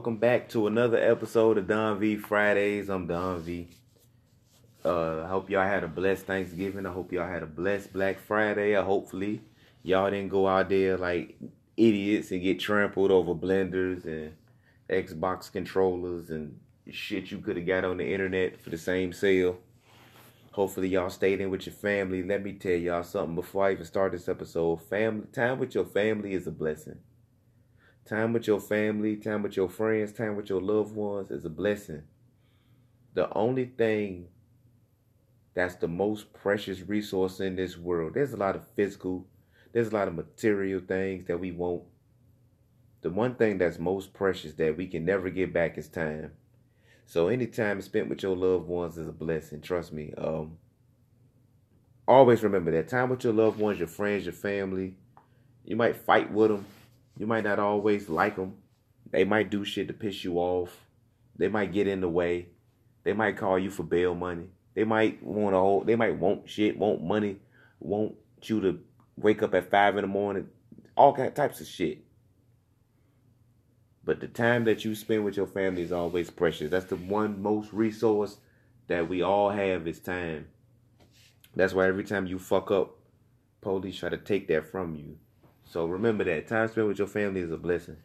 Welcome 0.00 0.16
back 0.16 0.48
to 0.48 0.66
another 0.66 0.96
episode 0.96 1.58
of 1.58 1.66
Don 1.66 1.98
V 1.98 2.16
Fridays. 2.16 2.88
I'm 2.88 3.06
Don 3.06 3.42
V. 3.42 3.68
Uh, 4.82 5.24
I 5.24 5.28
hope 5.28 5.50
y'all 5.50 5.68
had 5.68 5.84
a 5.84 5.88
blessed 5.88 6.24
Thanksgiving. 6.24 6.86
I 6.86 6.90
hope 6.90 7.12
y'all 7.12 7.28
had 7.28 7.42
a 7.42 7.46
blessed 7.46 7.92
Black 7.92 8.18
Friday. 8.18 8.72
Hopefully, 8.72 9.42
y'all 9.82 10.10
didn't 10.10 10.30
go 10.30 10.48
out 10.48 10.70
there 10.70 10.96
like 10.96 11.36
idiots 11.76 12.30
and 12.30 12.40
get 12.40 12.58
trampled 12.58 13.10
over 13.10 13.34
blenders 13.34 14.06
and 14.06 14.32
Xbox 14.88 15.52
controllers 15.52 16.30
and 16.30 16.58
shit 16.88 17.30
you 17.30 17.36
could 17.36 17.58
have 17.58 17.66
got 17.66 17.84
on 17.84 17.98
the 17.98 18.10
internet 18.10 18.58
for 18.58 18.70
the 18.70 18.78
same 18.78 19.12
sale. 19.12 19.58
Hopefully, 20.52 20.88
y'all 20.88 21.10
stayed 21.10 21.42
in 21.42 21.50
with 21.50 21.66
your 21.66 21.74
family. 21.74 22.22
Let 22.22 22.42
me 22.42 22.54
tell 22.54 22.72
y'all 22.72 23.02
something 23.02 23.34
before 23.34 23.66
I 23.66 23.72
even 23.72 23.84
start 23.84 24.12
this 24.12 24.30
episode. 24.30 24.80
Family 24.88 25.26
time 25.30 25.58
with 25.58 25.74
your 25.74 25.84
family 25.84 26.32
is 26.32 26.46
a 26.46 26.52
blessing. 26.52 27.00
Time 28.10 28.32
with 28.32 28.48
your 28.48 28.58
family, 28.58 29.14
time 29.14 29.44
with 29.44 29.56
your 29.56 29.68
friends, 29.68 30.10
time 30.12 30.34
with 30.34 30.48
your 30.48 30.60
loved 30.60 30.96
ones 30.96 31.30
is 31.30 31.44
a 31.44 31.48
blessing. 31.48 32.02
The 33.14 33.32
only 33.34 33.66
thing 33.66 34.26
that's 35.54 35.76
the 35.76 35.86
most 35.86 36.32
precious 36.32 36.80
resource 36.80 37.38
in 37.38 37.54
this 37.54 37.78
world. 37.78 38.14
There's 38.14 38.32
a 38.32 38.36
lot 38.36 38.56
of 38.56 38.66
physical, 38.74 39.28
there's 39.72 39.90
a 39.90 39.94
lot 39.94 40.08
of 40.08 40.16
material 40.16 40.80
things 40.80 41.26
that 41.26 41.38
we 41.38 41.52
want. 41.52 41.84
The 43.02 43.10
one 43.10 43.36
thing 43.36 43.58
that's 43.58 43.78
most 43.78 44.12
precious 44.12 44.54
that 44.54 44.76
we 44.76 44.88
can 44.88 45.04
never 45.04 45.30
get 45.30 45.52
back 45.52 45.78
is 45.78 45.86
time. 45.86 46.32
So 47.06 47.28
any 47.28 47.46
time 47.46 47.80
spent 47.80 48.08
with 48.08 48.24
your 48.24 48.36
loved 48.36 48.66
ones 48.66 48.98
is 48.98 49.06
a 49.06 49.12
blessing. 49.12 49.60
Trust 49.60 49.92
me. 49.92 50.12
Um, 50.18 50.58
always 52.08 52.42
remember 52.42 52.72
that 52.72 52.88
time 52.88 53.08
with 53.08 53.22
your 53.22 53.34
loved 53.34 53.60
ones, 53.60 53.78
your 53.78 53.86
friends, 53.86 54.24
your 54.24 54.32
family. 54.32 54.96
You 55.64 55.76
might 55.76 55.94
fight 55.94 56.32
with 56.32 56.50
them 56.50 56.66
you 57.16 57.26
might 57.26 57.44
not 57.44 57.58
always 57.58 58.08
like 58.08 58.36
them. 58.36 58.54
They 59.10 59.24
might 59.24 59.50
do 59.50 59.64
shit 59.64 59.88
to 59.88 59.94
piss 59.94 60.24
you 60.24 60.36
off. 60.36 60.86
They 61.36 61.48
might 61.48 61.72
get 61.72 61.86
in 61.86 62.00
the 62.00 62.08
way. 62.08 62.48
They 63.02 63.12
might 63.12 63.36
call 63.36 63.58
you 63.58 63.70
for 63.70 63.82
bail 63.82 64.14
money. 64.14 64.48
They 64.74 64.84
might 64.84 65.22
want 65.22 65.54
to 65.54 65.58
hold. 65.58 65.86
They 65.86 65.96
might 65.96 66.18
want 66.18 66.48
shit, 66.48 66.78
want 66.78 67.02
money, 67.02 67.38
want 67.80 68.14
you 68.42 68.60
to 68.60 68.78
wake 69.16 69.42
up 69.42 69.54
at 69.54 69.70
five 69.70 69.96
in 69.96 70.02
the 70.02 70.08
morning. 70.08 70.48
All 70.96 71.14
kind 71.14 71.34
types 71.34 71.60
of 71.60 71.66
shit. 71.66 72.04
But 74.04 74.20
the 74.20 74.28
time 74.28 74.64
that 74.64 74.84
you 74.84 74.94
spend 74.94 75.24
with 75.24 75.36
your 75.36 75.46
family 75.46 75.82
is 75.82 75.92
always 75.92 76.30
precious. 76.30 76.70
That's 76.70 76.86
the 76.86 76.96
one 76.96 77.42
most 77.42 77.72
resource 77.72 78.38
that 78.86 79.08
we 79.08 79.22
all 79.22 79.50
have 79.50 79.86
is 79.86 80.00
time. 80.00 80.48
That's 81.54 81.74
why 81.74 81.86
every 81.86 82.04
time 82.04 82.26
you 82.26 82.38
fuck 82.38 82.70
up, 82.70 82.96
police 83.60 83.98
try 83.98 84.08
to 84.08 84.18
take 84.18 84.48
that 84.48 84.70
from 84.70 84.94
you. 84.94 85.18
So 85.70 85.86
remember 85.86 86.24
that 86.24 86.48
time 86.48 86.66
spent 86.66 86.88
with 86.88 86.98
your 86.98 87.06
family 87.06 87.42
is 87.42 87.52
a 87.52 87.56
blessing. 87.56 87.98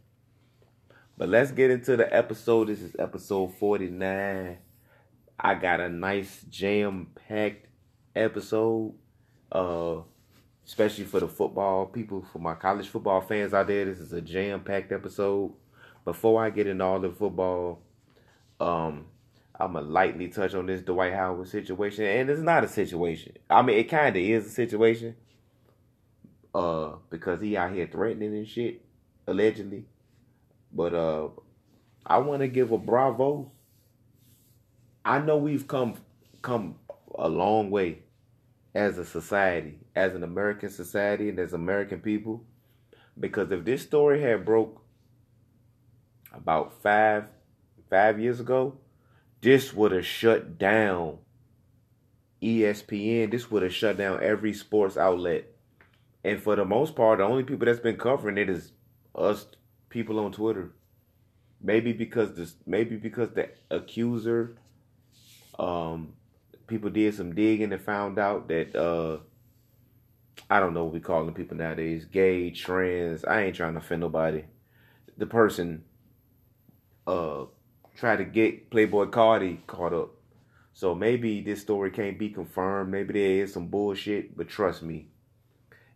But 1.18 1.30
let's 1.30 1.50
get 1.50 1.72
into 1.72 1.98
the 1.98 2.16
episode. 2.16 2.68
This 2.68 2.80
is 2.80 2.96
episode 3.00 3.56
49. 3.56 4.58
I 5.40 5.56
got 5.56 5.80
a 5.80 5.90
nice 5.90 6.46
jam 6.48 7.08
packed 7.28 7.66
episode. 8.16 8.94
Uh 9.52 10.02
especially 10.64 11.06
for 11.06 11.20
the 11.20 11.28
football 11.28 11.88
people, 11.88 12.24
for 12.32 12.38
my 12.38 12.54
college 12.54 12.88
football 12.88 13.22
fans 13.22 13.52
out 13.52 13.66
there. 13.66 13.86
This 13.86 14.00
is 14.00 14.14
a 14.14 14.22
jam 14.22 14.60
packed 14.60 14.92
episode. 14.92 15.52
Before 16.04 16.44
I 16.44 16.52
get 16.52 16.68
into 16.68 16.84
all 16.84 17.00
the 17.00 17.10
football, 17.10 17.82
um, 18.60 19.06
I'm 19.60 19.74
gonna 19.74 19.88
lightly 19.88 20.28
touch 20.28 20.54
on 20.54 20.68
this 20.68 20.84
Dwight 20.84 21.14
Howard 21.14 21.48
situation, 21.48 22.06
and 22.06 22.30
it's 22.30 22.42
not 22.42 22.64
a 22.64 22.68
situation. 22.68 23.34
I 23.50 23.64
mean, 23.64 23.80
it 23.80 23.90
kind 23.90 24.16
of 24.16 24.22
is 24.22 24.46
a 24.46 24.52
situation, 24.52 25.16
uh, 26.56 26.96
because 27.10 27.42
he 27.42 27.58
out 27.58 27.74
here 27.74 27.86
threatening 27.86 28.34
and 28.34 28.48
shit, 28.48 28.82
allegedly. 29.28 29.84
But 30.72 30.94
uh, 30.94 31.28
I 32.06 32.20
want 32.20 32.42
to 32.42 32.48
give 32.48 32.72
a 32.72 32.78
bravo. 32.78 33.52
I 35.04 35.20
know 35.20 35.36
we've 35.36 35.68
come 35.68 35.96
come 36.42 36.76
a 37.14 37.28
long 37.28 37.70
way 37.72 38.00
as 38.74 38.98
a 38.98 39.06
society, 39.06 39.80
as 39.96 40.16
an 40.16 40.24
American 40.24 40.70
society, 40.70 41.28
and 41.28 41.40
as 41.40 41.52
American 41.52 42.00
people. 42.00 42.46
Because 43.20 43.52
if 43.52 43.66
this 43.66 43.82
story 43.82 44.22
had 44.22 44.46
broke 44.46 44.82
about 46.34 46.82
five 46.82 47.26
five 47.90 48.18
years 48.18 48.40
ago, 48.40 48.78
this 49.42 49.74
would 49.74 49.92
have 49.92 50.06
shut 50.06 50.58
down 50.58 51.18
ESPN. 52.42 53.30
This 53.30 53.52
would 53.52 53.64
have 53.64 53.74
shut 53.74 53.98
down 53.98 54.24
every 54.24 54.54
sports 54.54 54.96
outlet 54.96 55.55
and 56.26 56.42
for 56.42 56.56
the 56.56 56.66
most 56.66 56.96
part, 56.96 57.20
the 57.20 57.24
only 57.24 57.44
people 57.44 57.68
that's 57.68 57.80
been 57.80 57.98
covering 57.98 58.40
it 58.40 58.50
is 58.50 58.72
us 59.14 59.46
people 59.90 60.20
on 60.20 60.32
Twitter. 60.32 60.72
Maybe 61.62 61.94
because 61.94 62.34
this, 62.36 62.56
maybe 62.66 62.96
because 62.96 63.30
the 63.30 63.50
accuser, 63.70 64.58
um, 65.60 66.14
people 66.66 66.90
did 66.90 67.14
some 67.14 67.36
digging 67.36 67.72
and 67.72 67.82
found 67.82 68.18
out 68.18 68.48
that 68.48 68.76
uh, 68.76 69.20
I 70.50 70.60
don't 70.60 70.74
know 70.74 70.86
what 70.86 70.94
we 70.94 71.00
calling 71.00 71.36
people 71.36 71.58
nowadays, 71.58 72.06
gay, 72.06 72.50
trans. 72.50 73.24
I 73.24 73.44
ain't 73.44 73.56
trying 73.56 73.74
to 73.74 73.80
offend 73.80 74.02
nobody. 74.02 74.46
The 75.18 75.28
person 75.28 75.84
uh 77.06 77.46
tried 77.96 78.18
to 78.18 78.26
get 78.26 78.72
Playboi 78.72 79.12
Carti 79.12 79.60
caught 79.68 79.94
up. 79.94 80.10
So 80.74 80.96
maybe 80.96 81.42
this 81.42 81.62
story 81.62 81.92
can't 81.92 82.18
be 82.18 82.30
confirmed. 82.30 82.92
Maybe 82.92 83.14
there 83.14 83.44
is 83.44 83.54
some 83.54 83.68
bullshit, 83.68 84.36
but 84.36 84.50
trust 84.50 84.82
me, 84.82 85.10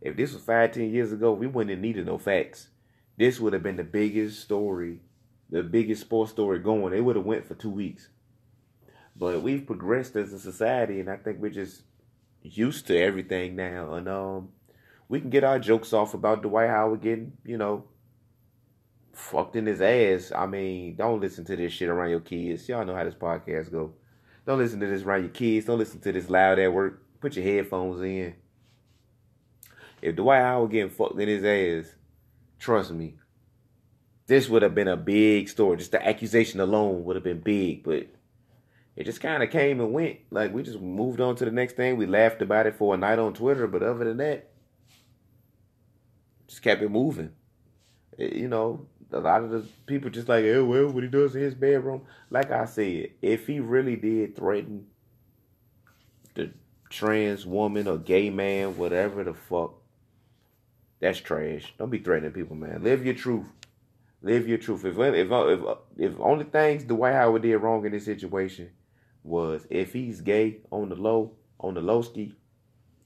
if 0.01 0.15
this 0.15 0.33
was 0.33 0.43
five, 0.43 0.71
ten 0.71 0.91
years 0.91 1.11
ago, 1.11 1.33
we 1.33 1.47
wouldn't 1.47 1.71
have 1.71 1.79
needed 1.79 2.05
no 2.05 2.17
facts. 2.17 2.69
This 3.17 3.39
would 3.39 3.53
have 3.53 3.63
been 3.63 3.75
the 3.75 3.83
biggest 3.83 4.39
story, 4.41 4.99
the 5.49 5.63
biggest 5.63 6.01
sports 6.01 6.31
story 6.31 6.59
going. 6.59 6.93
It 6.93 7.01
would 7.01 7.17
have 7.17 7.25
went 7.25 7.45
for 7.45 7.55
two 7.55 7.69
weeks. 7.69 8.09
But 9.15 9.41
we've 9.41 9.65
progressed 9.65 10.15
as 10.15 10.31
a 10.31 10.39
society, 10.39 11.01
and 11.01 11.09
I 11.09 11.17
think 11.17 11.39
we're 11.39 11.49
just 11.49 11.83
used 12.41 12.87
to 12.87 12.97
everything 12.97 13.57
now. 13.57 13.93
And 13.95 14.07
um, 14.07 14.49
we 15.09 15.19
can 15.19 15.29
get 15.29 15.43
our 15.43 15.59
jokes 15.59 15.91
off 15.91 16.13
about 16.13 16.43
Dwight 16.43 16.69
Howard 16.69 17.01
getting, 17.01 17.33
you 17.43 17.57
know, 17.57 17.83
fucked 19.11 19.57
in 19.57 19.65
his 19.65 19.81
ass. 19.81 20.31
I 20.33 20.45
mean, 20.45 20.95
don't 20.95 21.19
listen 21.19 21.43
to 21.45 21.57
this 21.57 21.73
shit 21.73 21.89
around 21.89 22.11
your 22.11 22.21
kids. 22.21 22.69
Y'all 22.69 22.85
know 22.85 22.95
how 22.95 23.03
this 23.03 23.15
podcast 23.15 23.71
go. 23.71 23.93
Don't 24.45 24.59
listen 24.59 24.79
to 24.79 24.87
this 24.87 25.03
around 25.03 25.23
your 25.23 25.31
kids. 25.31 25.65
Don't 25.65 25.79
listen 25.79 25.99
to 25.99 26.11
this 26.13 26.29
loud 26.29 26.57
at 26.57 26.71
work. 26.71 27.03
Put 27.19 27.35
your 27.35 27.43
headphones 27.43 28.01
in. 28.01 28.35
If 30.01 30.15
Dwight 30.15 30.41
Howard 30.41 30.71
getting 30.71 30.89
fucked 30.89 31.19
in 31.19 31.27
his 31.27 31.43
ass, 31.43 31.95
trust 32.57 32.91
me, 32.91 33.15
this 34.27 34.47
would 34.47 34.61
have 34.61 34.75
been 34.75 34.87
a 34.87 34.97
big 34.97 35.49
story. 35.49 35.77
Just 35.77 35.91
the 35.91 36.05
accusation 36.05 36.59
alone 36.59 37.03
would 37.03 37.15
have 37.15 37.23
been 37.23 37.41
big, 37.41 37.83
but 37.83 38.07
it 38.95 39.05
just 39.05 39.21
kind 39.21 39.41
of 39.41 39.49
came 39.49 39.79
and 39.79 39.93
went. 39.93 40.19
Like 40.29 40.53
we 40.53 40.61
just 40.61 40.79
moved 40.79 41.19
on 41.19 41.35
to 41.37 41.45
the 41.45 41.51
next 41.51 41.75
thing. 41.75 41.97
We 41.97 42.05
laughed 42.05 42.41
about 42.41 42.67
it 42.67 42.75
for 42.75 42.93
a 42.93 42.97
night 42.97 43.19
on 43.19 43.33
Twitter, 43.33 43.65
but 43.67 43.81
other 43.81 44.05
than 44.05 44.17
that, 44.17 44.51
just 46.47 46.61
kept 46.61 46.81
it 46.81 46.89
moving. 46.89 47.31
It, 48.17 48.33
you 48.33 48.47
know, 48.47 48.87
a 49.11 49.19
lot 49.19 49.43
of 49.43 49.51
the 49.51 49.65
people 49.85 50.09
just 50.09 50.29
like, 50.29 50.45
oh 50.45 50.65
well, 50.65 50.89
what 50.89 51.03
he 51.03 51.09
does 51.09 51.35
in 51.35 51.41
his 51.41 51.55
bedroom. 51.55 52.03
Like 52.29 52.51
I 52.51 52.65
said, 52.65 53.11
if 53.21 53.47
he 53.47 53.59
really 53.59 53.95
did 53.95 54.35
threaten 54.35 54.87
the 56.35 56.51
trans 56.89 57.45
woman 57.45 57.87
or 57.87 57.97
gay 57.97 58.29
man, 58.29 58.77
whatever 58.77 59.23
the 59.23 59.33
fuck, 59.33 59.78
that's 60.99 61.19
trash. 61.19 61.73
Don't 61.77 61.89
be 61.89 61.99
threatening 61.99 62.31
people, 62.31 62.55
man. 62.55 62.83
Live 62.83 63.05
your 63.05 63.15
truth. 63.15 63.47
Live 64.21 64.47
your 64.47 64.57
truth. 64.57 64.83
If 64.83 64.97
if 64.97 65.31
if 65.31 65.77
if 65.97 66.19
only 66.19 66.45
things 66.45 66.83
Dwight 66.83 67.13
Howard 67.13 67.41
did 67.41 67.57
wrong 67.57 67.85
in 67.85 67.93
this 67.93 68.05
situation 68.05 68.69
was 69.23 69.65
if 69.69 69.93
he's 69.93 70.21
gay 70.21 70.57
on 70.71 70.89
the 70.89 70.95
low 70.95 71.31
on 71.59 71.73
the 71.73 71.81
low 71.81 72.01
ski, 72.01 72.35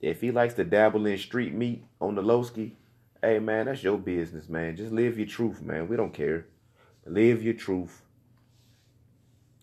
if 0.00 0.20
he 0.20 0.32
likes 0.32 0.54
to 0.54 0.64
dabble 0.64 1.06
in 1.06 1.18
street 1.18 1.54
meat 1.54 1.84
on 2.00 2.16
the 2.16 2.22
low 2.22 2.42
ski, 2.42 2.76
hey 3.22 3.38
man, 3.38 3.66
that's 3.66 3.82
your 3.82 3.98
business, 3.98 4.48
man. 4.48 4.76
Just 4.76 4.92
live 4.92 5.16
your 5.16 5.28
truth, 5.28 5.62
man. 5.62 5.88
We 5.88 5.96
don't 5.96 6.12
care. 6.12 6.46
Live 7.06 7.42
your 7.42 7.54
truth. 7.54 8.02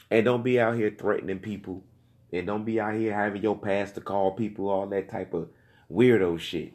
And 0.10 0.26
don't 0.26 0.44
be 0.44 0.60
out 0.60 0.76
here 0.76 0.94
threatening 0.98 1.40
people. 1.40 1.84
And 2.32 2.48
don't 2.48 2.64
be 2.64 2.80
out 2.80 2.96
here 2.96 3.14
having 3.14 3.42
your 3.42 3.58
pastor 3.58 4.02
call 4.02 4.32
people 4.32 4.70
all 4.70 4.88
that 4.88 5.10
type 5.10 5.34
of 5.34 5.50
weirdo 5.92 6.40
shit. 6.40 6.74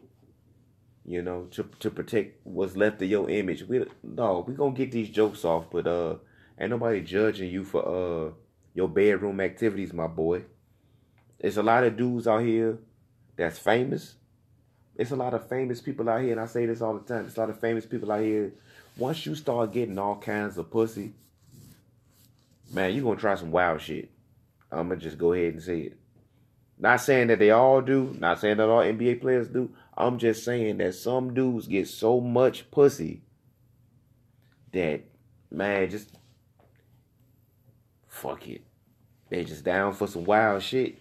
You 1.07 1.23
know, 1.23 1.45
to 1.53 1.69
to 1.81 1.91
protect 1.91 2.45
what's 2.45 2.77
left 2.77 3.01
of 3.01 3.09
your 3.09 3.31
image. 3.31 3.63
We 3.63 3.85
no, 4.03 4.45
we 4.47 4.55
gonna 4.55 4.73
get 4.73 4.91
these 4.91 5.09
jokes 5.09 5.45
off, 5.45 5.71
but 5.71 5.87
uh, 5.87 6.17
ain't 6.59 6.71
nobody 6.71 7.01
judging 7.01 7.51
you 7.51 7.65
for 7.65 7.87
uh 7.87 8.33
your 8.75 8.89
bedroom 8.89 9.41
activities, 9.41 9.93
my 9.93 10.09
boy. 10.09 10.43
There's 11.41 11.57
a 11.57 11.63
lot 11.63 11.85
of 11.85 11.97
dudes 11.97 12.27
out 12.27 12.43
here 12.43 12.79
that's 13.37 13.59
famous. 13.59 14.17
It's 14.97 15.11
a 15.11 15.17
lot 15.17 15.35
of 15.35 15.49
famous 15.49 15.81
people 15.81 16.09
out 16.09 16.23
here, 16.23 16.33
and 16.33 16.41
I 16.41 16.47
say 16.47 16.67
this 16.67 16.81
all 16.81 16.95
the 16.95 17.01
time. 17.01 17.23
There's 17.23 17.37
a 17.37 17.41
lot 17.41 17.51
of 17.51 17.61
famous 17.61 17.87
people 17.87 18.11
out 18.11 18.23
here. 18.23 18.53
Once 18.97 19.27
you 19.27 19.35
start 19.35 19.73
getting 19.73 19.99
all 19.99 20.17
kinds 20.17 20.59
of 20.59 20.71
pussy, 20.71 21.13
man, 22.73 22.95
you 22.95 23.03
gonna 23.03 23.21
try 23.21 23.35
some 23.35 23.53
wild 23.53 23.81
shit. 23.81 24.11
I'm 24.73 24.89
gonna 24.89 25.01
just 25.01 25.19
go 25.19 25.35
ahead 25.35 25.55
and 25.55 25.63
say 25.63 25.81
it. 25.81 25.99
Not 26.79 27.01
saying 27.01 27.29
that 27.29 27.39
they 27.39 27.51
all 27.51 27.81
do, 27.81 28.15
not 28.19 28.41
saying 28.41 28.57
that 28.59 28.69
all 28.69 28.83
NBA 28.83 29.21
players 29.21 29.49
do. 29.49 29.71
I'm 29.97 30.19
just 30.19 30.45
saying 30.45 30.79
that 30.79 30.95
some 30.95 31.33
dudes 31.33 31.67
get 31.67 31.89
so 31.89 32.21
much 32.21 32.71
pussy 32.71 33.23
that 34.73 35.03
man, 35.51 35.89
just 35.91 36.11
fuck 38.07 38.47
it. 38.47 38.63
They 39.31 39.45
just 39.45 39.65
down 39.65 39.95
for 39.95 40.07
some 40.07 40.25
wild 40.25 40.63
shit. 40.63 40.99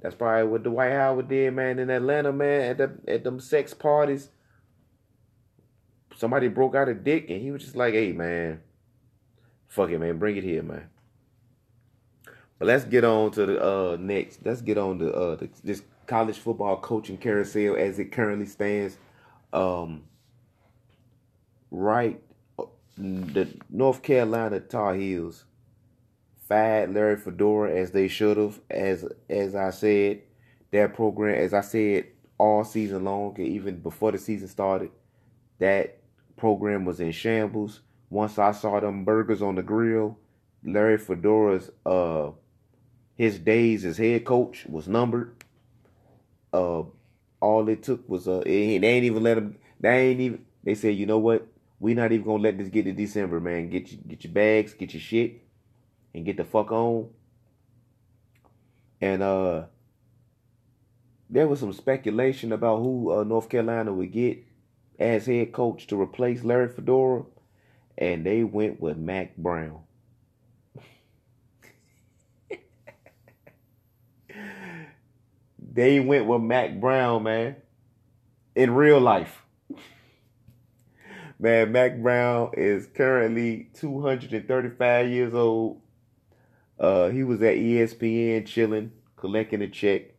That's 0.00 0.14
probably 0.14 0.48
what 0.48 0.62
Dwight 0.62 0.92
Howard 0.92 1.28
did, 1.28 1.54
man, 1.54 1.78
in 1.78 1.88
Atlanta, 1.88 2.32
man, 2.32 2.62
at 2.70 2.78
the 2.78 3.12
at 3.12 3.24
them 3.24 3.40
sex 3.40 3.72
parties. 3.72 4.28
Somebody 6.16 6.48
broke 6.48 6.74
out 6.74 6.88
a 6.88 6.94
dick 6.94 7.30
and 7.30 7.40
he 7.40 7.50
was 7.50 7.62
just 7.62 7.76
like, 7.76 7.94
hey 7.94 8.12
man, 8.12 8.60
fuck 9.68 9.90
it, 9.90 9.98
man, 9.98 10.18
bring 10.18 10.36
it 10.36 10.44
here, 10.44 10.62
man. 10.62 10.88
But 12.58 12.68
let's 12.68 12.84
get 12.84 13.04
on 13.04 13.30
to 13.32 13.46
the 13.46 13.62
uh 13.62 13.96
next. 14.00 14.40
Let's 14.44 14.62
get 14.62 14.78
on 14.78 14.98
to 14.98 15.12
uh 15.12 15.36
the, 15.36 15.50
this 15.62 15.82
college 16.06 16.38
football 16.38 16.78
coaching 16.78 17.18
carousel 17.18 17.76
as 17.76 17.98
it 17.98 18.12
currently 18.12 18.46
stands. 18.46 18.96
Um, 19.52 20.04
right, 21.70 22.20
the 22.96 23.48
North 23.70 24.02
Carolina 24.02 24.60
Tar 24.60 24.94
Heels 24.94 25.44
fired 26.48 26.94
Larry 26.94 27.16
Fedora 27.16 27.72
as 27.72 27.90
they 27.90 28.08
should 28.08 28.36
have. 28.36 28.60
As 28.70 29.06
as 29.28 29.54
I 29.54 29.70
said, 29.70 30.22
that 30.72 30.94
program, 30.94 31.36
as 31.36 31.54
I 31.54 31.60
said 31.60 32.06
all 32.38 32.64
season 32.64 33.04
long, 33.04 33.38
even 33.40 33.80
before 33.80 34.12
the 34.12 34.18
season 34.18 34.48
started, 34.48 34.90
that 35.58 35.98
program 36.36 36.84
was 36.84 37.00
in 37.00 37.12
shambles. 37.12 37.80
Once 38.10 38.38
I 38.38 38.52
saw 38.52 38.78
them 38.78 39.04
burgers 39.04 39.42
on 39.42 39.56
the 39.56 39.62
grill, 39.62 40.18
Larry 40.64 40.98
Fedora's 40.98 41.70
uh 41.84 42.30
his 43.16 43.38
days 43.38 43.84
as 43.84 43.96
head 43.96 44.24
coach 44.24 44.66
was 44.66 44.86
numbered. 44.86 45.32
Uh, 46.56 46.84
all 47.40 47.68
it 47.68 47.82
took 47.82 48.08
was 48.08 48.26
uh, 48.26 48.42
they 48.44 48.72
ain't 48.82 49.04
even 49.04 49.22
let 49.22 49.34
them. 49.34 49.56
They 49.80 50.10
ain't 50.10 50.20
even. 50.20 50.44
They 50.64 50.74
said, 50.74 50.96
you 50.96 51.06
know 51.06 51.18
what? 51.18 51.46
We 51.78 51.94
not 51.94 52.12
even 52.12 52.24
gonna 52.24 52.42
let 52.42 52.58
this 52.58 52.68
get 52.68 52.84
to 52.84 52.92
December, 52.92 53.40
man. 53.40 53.68
Get 53.68 53.92
you, 53.92 53.98
get 53.98 54.24
your 54.24 54.32
bags, 54.32 54.72
get 54.72 54.94
your 54.94 55.00
shit, 55.00 55.42
and 56.14 56.24
get 56.24 56.38
the 56.38 56.44
fuck 56.44 56.72
on. 56.72 57.10
And 59.00 59.22
uh, 59.22 59.64
there 61.28 61.46
was 61.46 61.60
some 61.60 61.72
speculation 61.72 62.52
about 62.52 62.78
who 62.78 63.12
uh, 63.12 63.24
North 63.24 63.48
Carolina 63.48 63.92
would 63.92 64.12
get 64.12 64.42
as 64.98 65.26
head 65.26 65.52
coach 65.52 65.86
to 65.88 66.00
replace 66.00 66.42
Larry 66.42 66.68
Fedora, 66.68 67.24
and 67.98 68.24
they 68.24 68.42
went 68.42 68.80
with 68.80 68.96
Mack 68.96 69.36
Brown. 69.36 69.80
They 75.76 76.00
went 76.00 76.24
with 76.24 76.40
Mack 76.40 76.80
Brown, 76.80 77.24
man. 77.24 77.56
In 78.54 78.74
real 78.74 78.98
life. 78.98 79.42
Man, 81.38 81.70
Mack 81.70 81.98
Brown 81.98 82.52
is 82.54 82.86
currently 82.86 83.68
235 83.74 85.08
years 85.10 85.34
old. 85.34 85.82
Uh, 86.80 87.10
he 87.10 87.22
was 87.22 87.42
at 87.42 87.56
ESPN 87.56 88.46
chilling, 88.46 88.90
collecting 89.16 89.60
a 89.60 89.68
check. 89.68 90.14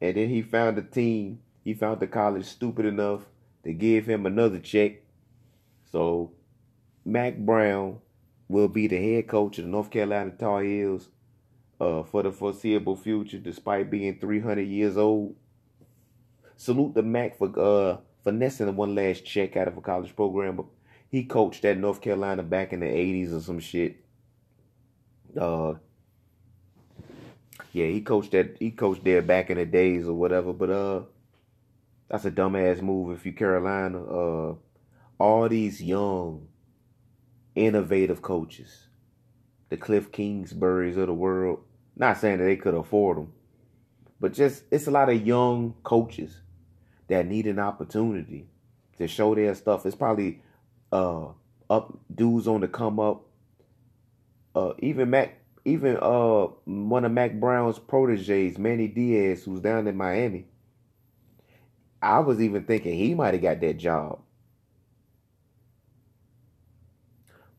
And 0.00 0.16
then 0.16 0.30
he 0.30 0.40
found 0.40 0.78
a 0.78 0.82
team. 0.82 1.40
He 1.62 1.74
found 1.74 2.00
the 2.00 2.06
college 2.06 2.46
stupid 2.46 2.86
enough 2.86 3.26
to 3.64 3.74
give 3.74 4.06
him 4.06 4.24
another 4.24 4.58
check. 4.58 5.02
So 5.92 6.32
Mack 7.04 7.36
Brown 7.36 7.98
will 8.48 8.68
be 8.68 8.86
the 8.86 8.96
head 8.96 9.28
coach 9.28 9.58
of 9.58 9.66
the 9.66 9.70
North 9.70 9.90
Carolina 9.90 10.30
Tar 10.30 10.62
Heels 10.62 11.10
uh, 11.80 12.02
for 12.02 12.22
the 12.22 12.32
foreseeable 12.32 12.96
future, 12.96 13.38
despite 13.38 13.90
being 13.90 14.18
300 14.18 14.62
years 14.62 14.96
old. 14.96 15.36
Salute 16.56 16.94
the 16.94 17.02
Mack 17.02 17.36
for 17.36 17.52
uh, 17.58 17.98
finessing 18.24 18.74
one 18.76 18.94
last 18.94 19.24
check 19.24 19.56
out 19.56 19.68
of 19.68 19.76
a 19.76 19.80
college 19.80 20.16
program. 20.16 20.64
He 21.08 21.24
coached 21.24 21.64
at 21.64 21.78
North 21.78 22.00
Carolina 22.00 22.42
back 22.42 22.72
in 22.72 22.80
the 22.80 22.86
80s 22.86 23.36
or 23.36 23.40
some 23.40 23.60
shit. 23.60 24.04
Uh, 25.38 25.74
yeah, 27.72 27.86
he 27.86 28.00
coached 28.00 28.32
that. 28.32 28.56
He 28.58 28.70
coached 28.70 29.04
there 29.04 29.20
back 29.20 29.50
in 29.50 29.58
the 29.58 29.66
days 29.66 30.08
or 30.08 30.14
whatever. 30.14 30.52
But 30.52 30.70
uh, 30.70 31.02
that's 32.08 32.24
a 32.24 32.30
dumbass 32.30 32.80
move 32.80 33.16
if 33.16 33.26
you 33.26 33.32
Carolina. 33.32 34.02
Uh, 34.02 34.54
all 35.18 35.48
these 35.48 35.82
young, 35.82 36.48
innovative 37.54 38.22
coaches, 38.22 38.85
the 39.68 39.76
Cliff 39.76 40.12
Kingsburys 40.12 40.96
of 40.96 41.06
the 41.06 41.14
world, 41.14 41.60
not 41.96 42.18
saying 42.18 42.38
that 42.38 42.44
they 42.44 42.56
could 42.56 42.74
afford 42.74 43.18
them, 43.18 43.32
but 44.20 44.32
just 44.32 44.64
it's 44.70 44.86
a 44.86 44.90
lot 44.90 45.08
of 45.08 45.26
young 45.26 45.74
coaches 45.82 46.40
that 47.08 47.26
need 47.26 47.46
an 47.46 47.58
opportunity 47.58 48.48
to 48.98 49.08
show 49.08 49.34
their 49.34 49.54
stuff. 49.54 49.86
It's 49.86 49.96
probably 49.96 50.42
uh 50.92 51.28
up 51.68 51.98
dudes 52.14 52.46
on 52.46 52.60
the 52.60 52.68
come 52.68 53.00
up. 53.00 53.24
Uh 54.54 54.72
even 54.78 55.10
Mack 55.10 55.38
even 55.64 55.96
uh 56.00 56.46
one 56.64 57.04
of 57.04 57.12
Mack 57.12 57.34
Brown's 57.40 57.78
proteges, 57.78 58.58
Manny 58.58 58.88
Diaz, 58.88 59.44
who's 59.44 59.60
down 59.60 59.86
in 59.86 59.96
Miami. 59.96 60.46
I 62.00 62.20
was 62.20 62.40
even 62.40 62.64
thinking 62.64 62.94
he 62.94 63.14
might 63.14 63.34
have 63.34 63.42
got 63.42 63.60
that 63.60 63.78
job. 63.78 64.20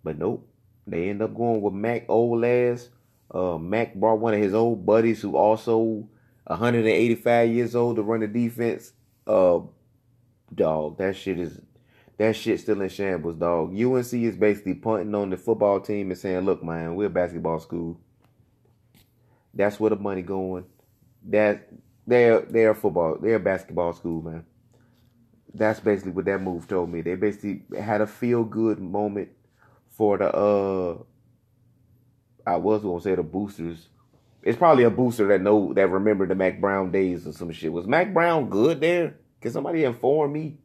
But 0.03 0.17
nope. 0.17 0.47
They 0.87 1.09
end 1.09 1.21
up 1.21 1.35
going 1.35 1.61
with 1.61 1.73
Mack 1.73 2.05
old 2.07 2.43
ass 2.45 2.89
uh, 3.31 3.57
Mack 3.57 3.95
brought 3.95 4.19
one 4.19 4.33
of 4.33 4.39
his 4.39 4.53
old 4.53 4.85
buddies 4.85 5.21
who 5.21 5.35
also 5.35 6.07
185 6.45 7.49
years 7.49 7.75
old 7.75 7.97
to 7.97 8.03
run 8.03 8.21
the 8.21 8.27
defense. 8.27 8.93
Uh, 9.25 9.59
dog, 10.53 10.97
that 10.97 11.15
shit 11.15 11.39
is 11.39 11.59
that 12.17 12.35
shit 12.35 12.59
still 12.59 12.81
in 12.81 12.89
shambles, 12.89 13.35
dog. 13.35 13.79
UNC 13.79 14.13
is 14.13 14.37
basically 14.37 14.73
punting 14.73 15.13
on 15.13 15.29
the 15.29 15.37
football 15.37 15.79
team 15.79 16.09
and 16.09 16.19
saying, 16.19 16.45
"Look, 16.45 16.63
man, 16.63 16.95
we're 16.95 17.07
a 17.07 17.09
basketball 17.09 17.59
school. 17.59 17.99
That's 19.53 19.79
where 19.79 19.89
the 19.89 19.97
money 19.97 20.21
going. 20.21 20.65
That 21.27 21.67
they're 22.05 22.41
they're 22.41 22.73
football, 22.73 23.17
they're 23.21 23.39
basketball 23.39 23.91
school, 23.93 24.21
man. 24.21 24.45
That's 25.53 25.79
basically 25.79 26.11
what 26.11 26.25
that 26.25 26.41
move 26.41 26.67
told 26.67 26.89
me. 26.91 27.01
They 27.01 27.15
basically 27.15 27.63
had 27.77 27.99
a 27.99 28.07
feel 28.07 28.43
good 28.43 28.79
moment 28.79 29.29
for 29.97 30.17
the 30.17 30.33
uh 30.33 30.97
I 32.45 32.55
was 32.57 32.83
gonna 32.83 33.01
say 33.01 33.15
the 33.15 33.23
boosters. 33.23 33.89
It's 34.43 34.57
probably 34.57 34.83
a 34.83 34.89
booster 34.89 35.27
that 35.27 35.41
know 35.41 35.73
that 35.73 35.89
remember 35.89 36.25
the 36.25 36.35
Mack 36.35 36.61
Brown 36.61 36.91
days 36.91 37.27
or 37.27 37.33
some 37.33 37.51
shit. 37.51 37.73
Was 37.73 37.87
Mack 37.87 38.13
Brown 38.13 38.49
good 38.49 38.79
there? 38.79 39.15
Can 39.41 39.51
somebody 39.51 39.83
inform 39.83 40.31
me? 40.31 40.57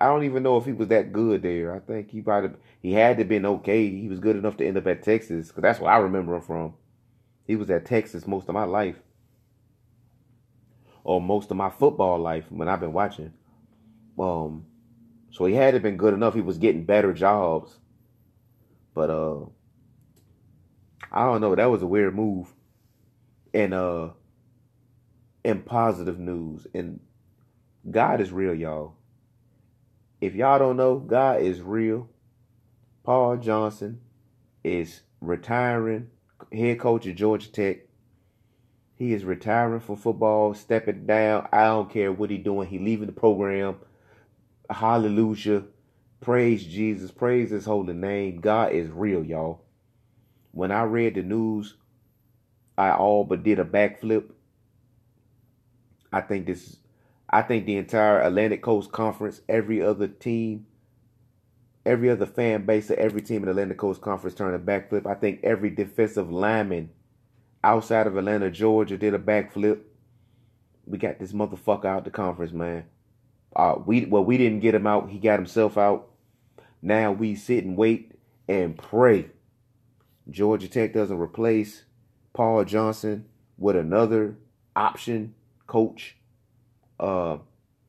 I 0.00 0.06
don't 0.06 0.24
even 0.24 0.44
know 0.44 0.56
if 0.56 0.64
he 0.64 0.72
was 0.72 0.88
that 0.88 1.12
good 1.12 1.42
there. 1.42 1.74
I 1.74 1.80
think 1.80 2.10
he 2.10 2.22
probably 2.22 2.50
he 2.80 2.92
had 2.92 3.18
to 3.18 3.24
been 3.24 3.44
okay. 3.44 3.90
He 3.90 4.08
was 4.08 4.20
good 4.20 4.36
enough 4.36 4.56
to 4.58 4.66
end 4.66 4.76
up 4.76 4.86
at 4.86 5.02
Texas 5.02 5.48
because 5.48 5.62
that's 5.62 5.80
where 5.80 5.90
I 5.90 5.98
remember 5.98 6.36
him 6.36 6.42
from. 6.42 6.74
He 7.44 7.56
was 7.56 7.68
at 7.70 7.84
Texas 7.84 8.26
most 8.26 8.48
of 8.48 8.54
my 8.54 8.64
life, 8.64 8.96
or 11.02 11.20
most 11.20 11.50
of 11.50 11.56
my 11.56 11.70
football 11.70 12.18
life 12.18 12.44
when 12.50 12.68
I've 12.68 12.80
been 12.80 12.92
watching. 12.92 13.32
Um, 14.18 14.66
so 15.30 15.44
he 15.46 15.54
had 15.54 15.74
to 15.74 15.80
been 15.80 15.96
good 15.96 16.14
enough. 16.14 16.34
He 16.34 16.40
was 16.40 16.58
getting 16.58 16.84
better 16.84 17.12
jobs, 17.12 17.78
but 18.98 19.10
uh, 19.10 19.44
I 21.12 21.24
don't 21.24 21.40
know. 21.40 21.54
That 21.54 21.70
was 21.70 21.82
a 21.82 21.86
weird 21.86 22.16
move. 22.16 22.52
And 23.54 23.72
uh 23.72 24.10
in 25.44 25.62
positive 25.62 26.18
news, 26.18 26.66
and 26.74 26.98
God 27.88 28.20
is 28.20 28.32
real, 28.32 28.52
y'all. 28.52 28.96
If 30.20 30.34
y'all 30.34 30.58
don't 30.58 30.76
know, 30.76 30.98
God 30.98 31.42
is 31.42 31.60
real. 31.60 32.10
Paul 33.04 33.36
Johnson 33.36 34.00
is 34.64 35.02
retiring 35.20 36.08
head 36.52 36.80
coach 36.80 37.06
of 37.06 37.14
Georgia 37.14 37.52
Tech. 37.52 37.76
He 38.96 39.12
is 39.12 39.24
retiring 39.24 39.78
from 39.78 39.94
football, 39.94 40.54
stepping 40.54 41.06
down. 41.06 41.46
I 41.52 41.66
don't 41.66 41.88
care 41.88 42.10
what 42.10 42.30
he's 42.30 42.42
doing. 42.42 42.66
He 42.66 42.80
leaving 42.80 43.06
the 43.06 43.12
program. 43.12 43.76
Hallelujah. 44.68 45.62
Praise 46.20 46.64
Jesus. 46.64 47.10
Praise 47.10 47.50
his 47.50 47.66
holy 47.66 47.94
name. 47.94 48.40
God 48.40 48.72
is 48.72 48.90
real, 48.90 49.24
y'all 49.24 49.60
when 50.52 50.72
I 50.72 50.82
read 50.82 51.14
the 51.14 51.22
news, 51.22 51.76
I 52.76 52.92
all 52.92 53.24
but 53.24 53.42
did 53.44 53.58
a 53.58 53.64
backflip. 53.64 54.30
I 56.12 56.20
think 56.20 56.46
this 56.46 56.76
I 57.30 57.42
think 57.42 57.66
the 57.66 57.76
entire 57.76 58.20
Atlantic 58.20 58.62
Coast 58.62 58.92
Conference, 58.92 59.42
every 59.48 59.82
other 59.82 60.08
team, 60.08 60.66
every 61.86 62.10
other 62.10 62.26
fan 62.26 62.66
base 62.66 62.90
of 62.90 62.98
every 62.98 63.22
team 63.22 63.38
in 63.38 63.44
the 63.46 63.50
Atlantic 63.52 63.78
Coast 63.78 64.00
Conference 64.00 64.34
turned 64.36 64.56
a 64.56 64.58
backflip. 64.58 65.06
I 65.06 65.14
think 65.14 65.40
every 65.44 65.70
defensive 65.70 66.30
lineman 66.32 66.90
outside 67.64 68.06
of 68.06 68.16
Atlanta, 68.16 68.50
Georgia 68.50 68.98
did 68.98 69.14
a 69.14 69.18
backflip. 69.18 69.80
We 70.86 70.98
got 70.98 71.18
this 71.18 71.32
motherfucker 71.32 71.86
out 71.86 72.04
the 72.04 72.10
conference, 72.10 72.52
man. 72.52 72.84
Uh, 73.54 73.76
we 73.86 74.06
well, 74.06 74.24
we 74.24 74.38
didn't 74.38 74.60
get 74.60 74.74
him 74.74 74.86
out. 74.86 75.10
He 75.10 75.18
got 75.18 75.38
himself 75.38 75.78
out. 75.78 76.07
Now 76.82 77.12
we 77.12 77.34
sit 77.34 77.64
and 77.64 77.76
wait 77.76 78.12
and 78.48 78.76
pray. 78.76 79.30
Georgia 80.30 80.68
Tech 80.68 80.92
doesn't 80.92 81.18
replace 81.18 81.84
Paul 82.32 82.64
Johnson 82.64 83.26
with 83.56 83.76
another 83.76 84.36
option 84.76 85.34
coach, 85.66 86.16
uh, 87.00 87.38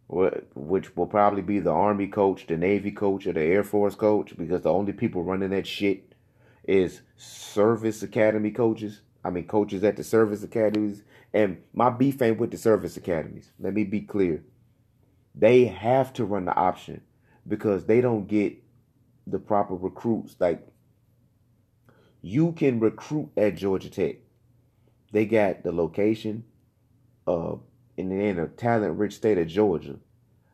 which 0.07 0.95
will 0.95 1.05
probably 1.05 1.41
be 1.41 1.59
the 1.59 1.71
Army 1.71 2.07
coach, 2.07 2.47
the 2.47 2.57
Navy 2.57 2.91
coach, 2.91 3.27
or 3.27 3.33
the 3.33 3.41
Air 3.41 3.63
Force 3.63 3.95
coach, 3.95 4.35
because 4.37 4.63
the 4.63 4.73
only 4.73 4.93
people 4.93 5.23
running 5.23 5.51
that 5.51 5.67
shit 5.67 6.13
is 6.63 7.01
service 7.17 8.01
academy 8.01 8.51
coaches. 8.51 9.01
I 9.23 9.29
mean, 9.29 9.47
coaches 9.47 9.83
at 9.83 9.97
the 9.97 10.03
service 10.03 10.43
academies. 10.43 11.03
And 11.33 11.61
my 11.73 11.89
beef 11.89 12.21
ain't 12.21 12.39
with 12.39 12.51
the 12.51 12.57
service 12.57 12.97
academies. 12.97 13.51
Let 13.59 13.73
me 13.73 13.83
be 13.83 14.01
clear. 14.01 14.43
They 15.35 15.65
have 15.65 16.13
to 16.13 16.25
run 16.25 16.45
the 16.45 16.55
option 16.55 17.01
because 17.47 17.85
they 17.85 18.01
don't 18.01 18.27
get 18.27 18.57
the 19.31 19.39
proper 19.39 19.75
recruits. 19.75 20.35
Like, 20.39 20.67
you 22.21 22.51
can 22.53 22.79
recruit 22.79 23.29
at 23.37 23.55
Georgia 23.55 23.89
Tech. 23.89 24.17
They 25.11 25.25
got 25.25 25.63
the 25.63 25.71
location, 25.71 26.43
uh, 27.27 27.55
in 27.97 28.09
the 28.09 28.15
in 28.15 28.39
a 28.39 28.47
talent 28.47 28.97
rich 28.97 29.15
state 29.15 29.37
of 29.37 29.47
Georgia. 29.47 29.95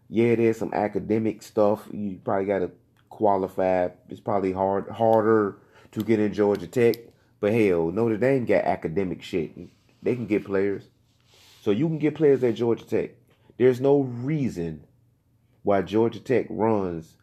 Yeah, 0.09 0.35
there's 0.35 0.57
some 0.57 0.73
academic 0.73 1.41
stuff. 1.41 1.87
You 1.91 2.19
probably 2.23 2.45
got 2.45 2.59
to 2.59 2.71
qualify. 3.09 3.89
It's 4.09 4.19
probably 4.19 4.51
hard 4.51 4.89
harder 4.89 5.57
to 5.91 6.03
get 6.03 6.19
in 6.19 6.33
Georgia 6.33 6.67
Tech. 6.67 6.95
But 7.39 7.53
hell, 7.53 7.91
Notre 7.91 8.17
Dame 8.17 8.45
got 8.45 8.65
academic 8.65 9.21
shit. 9.21 9.51
They 10.01 10.15
can 10.15 10.25
get 10.25 10.45
players. 10.45 10.87
So 11.61 11.71
you 11.71 11.87
can 11.87 11.99
get 11.99 12.15
players 12.15 12.43
at 12.43 12.55
Georgia 12.55 12.85
Tech. 12.85 13.11
There's 13.57 13.81
no 13.81 14.01
reason 14.01 14.85
why 15.63 15.81
Georgia 15.81 16.19
Tech 16.19 16.45
runs 16.49 17.15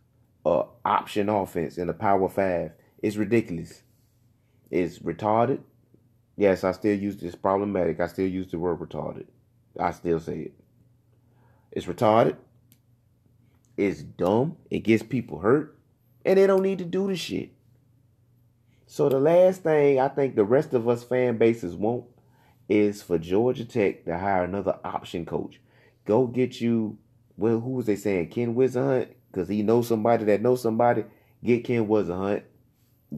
a 0.44 0.64
option 0.84 1.28
offense 1.28 1.78
in 1.78 1.86
the 1.86 1.94
Power 1.94 2.28
Five. 2.28 2.72
It's 3.02 3.16
ridiculous. 3.16 3.82
It's 4.70 4.98
retarded. 5.00 5.60
Yes, 6.36 6.64
I 6.64 6.72
still 6.72 6.98
use 6.98 7.16
this 7.16 7.34
problematic. 7.34 8.00
I 8.00 8.06
still 8.06 8.26
use 8.26 8.50
the 8.50 8.58
word 8.58 8.78
retarded. 8.78 9.26
I 9.78 9.90
still 9.90 10.18
say 10.18 10.38
it. 10.40 10.54
It's 11.70 11.86
retarded. 11.86 12.36
It's 13.76 14.02
dumb. 14.02 14.56
It 14.70 14.80
gets 14.80 15.02
people 15.02 15.38
hurt. 15.40 15.78
And 16.24 16.38
they 16.38 16.46
don't 16.46 16.62
need 16.62 16.78
to 16.78 16.84
do 16.84 17.08
the 17.08 17.16
shit. 17.16 17.50
So 18.86 19.08
the 19.08 19.18
last 19.18 19.62
thing 19.62 19.98
I 19.98 20.08
think 20.08 20.36
the 20.36 20.44
rest 20.44 20.74
of 20.74 20.88
us 20.88 21.02
fan 21.02 21.38
bases 21.38 21.74
want 21.74 22.04
is 22.68 23.02
for 23.02 23.18
Georgia 23.18 23.64
Tech 23.64 24.04
to 24.04 24.18
hire 24.18 24.44
another 24.44 24.78
option 24.84 25.24
coach. 25.24 25.60
Go 26.04 26.26
get 26.26 26.60
you, 26.60 26.98
well, 27.36 27.60
who 27.60 27.70
was 27.70 27.86
they 27.86 27.96
saying? 27.96 28.28
Ken 28.28 28.54
Whisenhunt? 28.54 29.08
Because 29.32 29.48
he 29.48 29.62
knows 29.62 29.88
somebody 29.88 30.24
that 30.26 30.42
knows 30.42 30.60
somebody. 30.60 31.04
Get 31.42 31.64
Ken 31.64 31.86
Whisenhunt. 31.86 32.42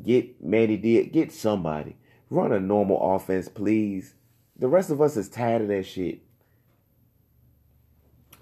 Get 0.03 0.43
Manny 0.43 0.77
did. 0.77 1.13
Get 1.13 1.33
somebody. 1.33 1.97
Run 2.31 2.53
a 2.53 2.61
normal 2.61 3.15
offense, 3.15 3.49
please. 3.49 4.15
The 4.57 4.69
rest 4.69 4.91
of 4.91 5.01
us 5.01 5.17
is 5.17 5.29
tired 5.29 5.63
of 5.63 5.69
that 5.69 5.85
shit. 5.85 6.21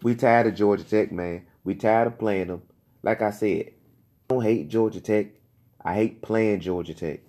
We 0.03 0.15
tired 0.15 0.49
of 0.49 0.55
Georgia 0.55 0.85
Tech, 0.85 1.13
man. 1.13 1.47
We 1.65 1.75
tired 1.75 2.09
of 2.09 2.19
playing 2.19 2.49
them. 2.49 2.63
Like 3.03 3.23
I 3.23 3.31
said, 3.31 3.69
I 3.69 4.35
don't 4.35 4.43
hate 4.43 4.69
Georgia 4.69 5.01
Tech. 5.01 5.29
I 5.83 5.95
hate 5.95 6.23
playing 6.23 6.61
Georgia 6.61 6.95
Tech. 6.95 7.21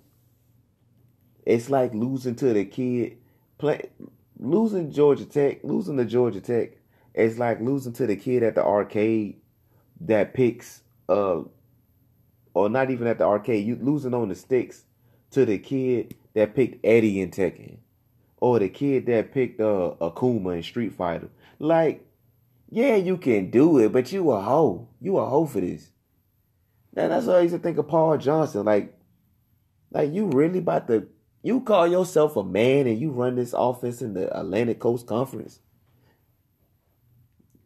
It's 1.45 1.69
like 1.69 1.93
losing 1.93 2.35
to 2.35 2.53
the 2.53 2.65
kid. 2.65 3.17
Play, 3.57 3.89
losing 4.37 4.91
Georgia 4.91 5.25
Tech, 5.25 5.63
losing 5.63 5.97
to 5.97 6.05
Georgia 6.05 6.41
Tech. 6.41 6.71
It's 7.13 7.37
like 7.37 7.61
losing 7.61 7.93
to 7.93 8.07
the 8.07 8.15
kid 8.15 8.43
at 8.43 8.55
the 8.55 8.63
arcade 8.63 9.37
that 10.07 10.33
picks, 10.33 10.81
uh, 11.09 11.41
or 12.53 12.69
not 12.69 12.91
even 12.91 13.07
at 13.07 13.17
the 13.17 13.25
arcade. 13.25 13.65
You 13.65 13.77
losing 13.81 14.13
on 14.13 14.29
the 14.29 14.35
sticks 14.35 14.83
to 15.31 15.45
the 15.45 15.57
kid 15.57 16.15
that 16.33 16.55
picked 16.55 16.85
Eddie 16.85 17.21
in 17.21 17.31
Tekken, 17.31 17.77
or 18.37 18.59
the 18.59 18.69
kid 18.69 19.05
that 19.07 19.33
picked 19.33 19.59
uh, 19.59 19.95
Akuma 20.01 20.57
in 20.57 20.63
Street 20.63 20.93
Fighter. 20.93 21.29
Like 21.59 22.05
yeah, 22.73 22.95
you 22.95 23.17
can 23.17 23.51
do 23.51 23.77
it, 23.77 23.91
but 23.91 24.11
you 24.11 24.31
a 24.31 24.41
hoe. 24.41 24.87
You 24.99 25.17
a 25.19 25.29
hoe 25.29 25.45
for 25.45 25.61
this. 25.61 25.91
Now 26.95 27.07
that's 27.07 27.27
what 27.27 27.35
I 27.35 27.41
used 27.41 27.53
to 27.53 27.59
think 27.59 27.77
of 27.77 27.87
Paul 27.87 28.17
Johnson. 28.17 28.65
Like, 28.65 28.97
like 29.91 30.11
you 30.11 30.25
really 30.25 30.57
about 30.57 30.87
to 30.87 31.07
you 31.43 31.61
call 31.61 31.85
yourself 31.87 32.35
a 32.35 32.43
man 32.43 32.87
and 32.87 32.97
you 32.99 33.11
run 33.11 33.35
this 33.35 33.53
offense 33.55 34.01
in 34.01 34.15
the 34.15 34.35
Atlantic 34.35 34.79
Coast 34.79 35.05
Conference. 35.05 35.59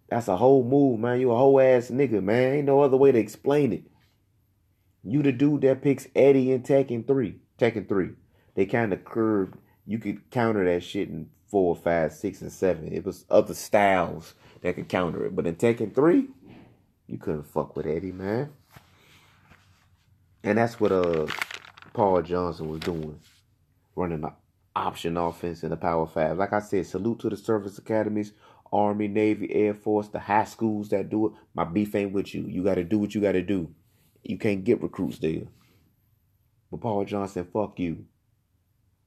That's 0.10 0.28
a 0.28 0.38
whole 0.38 0.64
move, 0.64 1.00
man. 1.00 1.20
You 1.20 1.32
a 1.32 1.38
whole 1.38 1.60
ass 1.60 1.90
nigga, 1.90 2.24
man. 2.24 2.54
Ain't 2.54 2.66
no 2.66 2.82
other 2.82 2.98
way 2.98 3.12
to 3.12 3.20
explain 3.20 3.74
it. 3.74 3.84
You 5.04 5.22
the 5.22 5.32
dude 5.32 5.62
that 5.62 5.82
picks 5.82 6.08
Eddie 6.16 6.52
in 6.52 6.64
Tekken 6.64 7.06
3. 7.06 7.36
Tekken 7.58 7.88
3. 7.88 8.10
They 8.56 8.66
kind 8.66 8.94
of 8.94 9.06
curved. 9.06 9.56
You 9.86 10.00
could 10.00 10.30
counter 10.32 10.66
that 10.66 10.84
shit 10.84 11.10
in 11.10 11.30
four, 11.48 11.76
five, 11.76 12.14
six, 12.14 12.42
and 12.42 12.52
seven. 12.52 12.92
It 12.92 13.06
was 13.06 13.26
other 13.30 13.54
styles 13.54 14.34
that 14.62 14.76
could 14.76 14.90
counter 14.90 15.26
it. 15.26 15.36
But 15.36 15.48
in 15.48 15.56
Tekken 15.56 15.94
3, 15.94 16.28
you 17.08 17.18
couldn't 17.18 17.44
fuck 17.44 17.76
with 17.76 17.86
Eddie, 17.86 18.12
man. 18.12 18.52
And 20.44 20.58
that's 20.58 20.80
what 20.80 20.92
uh 20.92 21.28
Paul 21.94 22.22
Johnson 22.22 22.70
was 22.70 22.80
doing. 22.82 23.20
Running 23.96 24.22
the 24.22 24.34
option 24.76 25.18
offense 25.18 25.64
in 25.64 25.72
the 25.72 25.78
Power 25.78 26.06
Five. 26.06 26.38
Like 26.38 26.54
I 26.54 26.60
said, 26.60 26.86
salute 26.86 27.20
to 27.20 27.30
the 27.30 27.38
service 27.38 27.78
academies, 27.78 28.34
Army, 28.72 29.08
Navy, 29.08 29.54
Air 29.54 29.74
Force, 29.74 30.10
the 30.10 30.20
high 30.20 30.46
schools 30.46 30.90
that 30.90 31.10
do 31.10 31.28
it. 31.28 31.34
My 31.54 31.64
beef 31.64 31.96
ain't 31.96 32.14
with 32.14 32.34
you. 32.34 32.46
You 32.48 32.64
gotta 32.64 32.84
do 32.84 33.00
what 33.00 33.16
you 33.16 33.22
gotta 33.22 33.42
do. 33.42 33.74
You 34.24 34.38
can't 34.38 34.64
get 34.64 34.82
recruits 34.82 35.20
there. 35.20 35.44
But 36.70 36.82
Paul 36.82 37.06
Johnson, 37.06 37.48
fuck 37.52 37.80
you. 37.80 38.06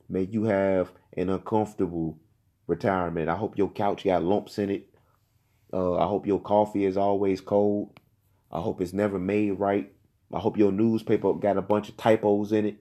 May 0.08 0.22
you 0.22 0.44
have 0.44 0.92
an 1.16 1.30
uncomfortable 1.30 2.18
retirement. 2.66 3.28
I 3.28 3.36
hope 3.36 3.58
your 3.58 3.70
couch 3.70 4.04
got 4.04 4.22
lumps 4.22 4.58
in 4.58 4.70
it. 4.70 4.88
Uh, 5.72 5.98
I 5.98 6.06
hope 6.06 6.26
your 6.26 6.40
coffee 6.40 6.84
is 6.84 6.96
always 6.96 7.40
cold. 7.40 8.00
I 8.50 8.60
hope 8.60 8.80
it's 8.80 8.92
never 8.92 9.18
made 9.18 9.52
right. 9.52 9.92
I 10.32 10.38
hope 10.38 10.56
your 10.56 10.72
newspaper 10.72 11.32
got 11.34 11.56
a 11.56 11.62
bunch 11.62 11.88
of 11.88 11.96
typos 11.96 12.52
in 12.52 12.66
it. 12.66 12.76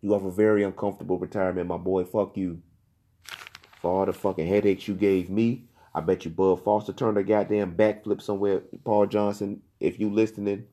You 0.00 0.12
have 0.12 0.24
a 0.24 0.30
very 0.30 0.62
uncomfortable 0.62 1.18
retirement, 1.18 1.68
my 1.68 1.76
boy. 1.76 2.04
Fuck 2.04 2.36
you. 2.36 2.62
For 3.80 3.90
all 3.90 4.06
the 4.06 4.12
fucking 4.12 4.46
headaches 4.46 4.88
you 4.88 4.94
gave 4.94 5.28
me. 5.28 5.64
I 5.94 6.00
bet 6.00 6.24
you 6.24 6.30
Bud 6.30 6.62
Foster 6.62 6.92
turned 6.92 7.18
a 7.18 7.24
goddamn 7.24 7.74
backflip 7.74 8.22
somewhere. 8.22 8.62
Paul 8.84 9.06
Johnson, 9.06 9.62
if 9.80 9.98
you 9.98 10.12
listening, 10.12 10.66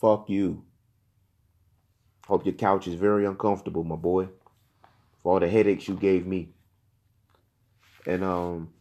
fuck 0.00 0.28
you. 0.28 0.64
Hope 2.26 2.44
your 2.44 2.54
couch 2.54 2.88
is 2.88 2.94
very 2.94 3.24
uncomfortable, 3.26 3.84
my 3.84 3.96
boy. 3.96 4.28
For 5.22 5.34
all 5.34 5.40
the 5.40 5.48
headaches 5.48 5.86
you 5.88 5.94
gave 5.94 6.26
me. 6.26 6.50
And 8.06 8.24
um 8.24 8.72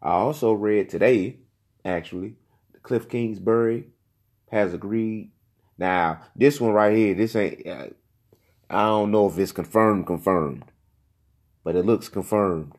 I 0.00 0.10
also 0.10 0.52
read 0.52 0.88
today, 0.88 1.38
actually, 1.84 2.36
Cliff 2.82 3.08
Kingsbury 3.08 3.88
has 4.50 4.72
agreed. 4.72 5.32
Now, 5.76 6.22
this 6.36 6.60
one 6.60 6.72
right 6.72 6.96
here, 6.96 7.14
this 7.14 7.34
ain't, 7.34 7.66
uh, 7.66 7.88
I 8.70 8.82
don't 8.86 9.10
know 9.10 9.26
if 9.26 9.38
it's 9.38 9.52
confirmed, 9.52 10.06
confirmed, 10.06 10.64
but 11.64 11.74
it 11.74 11.84
looks 11.84 12.08
confirmed. 12.08 12.74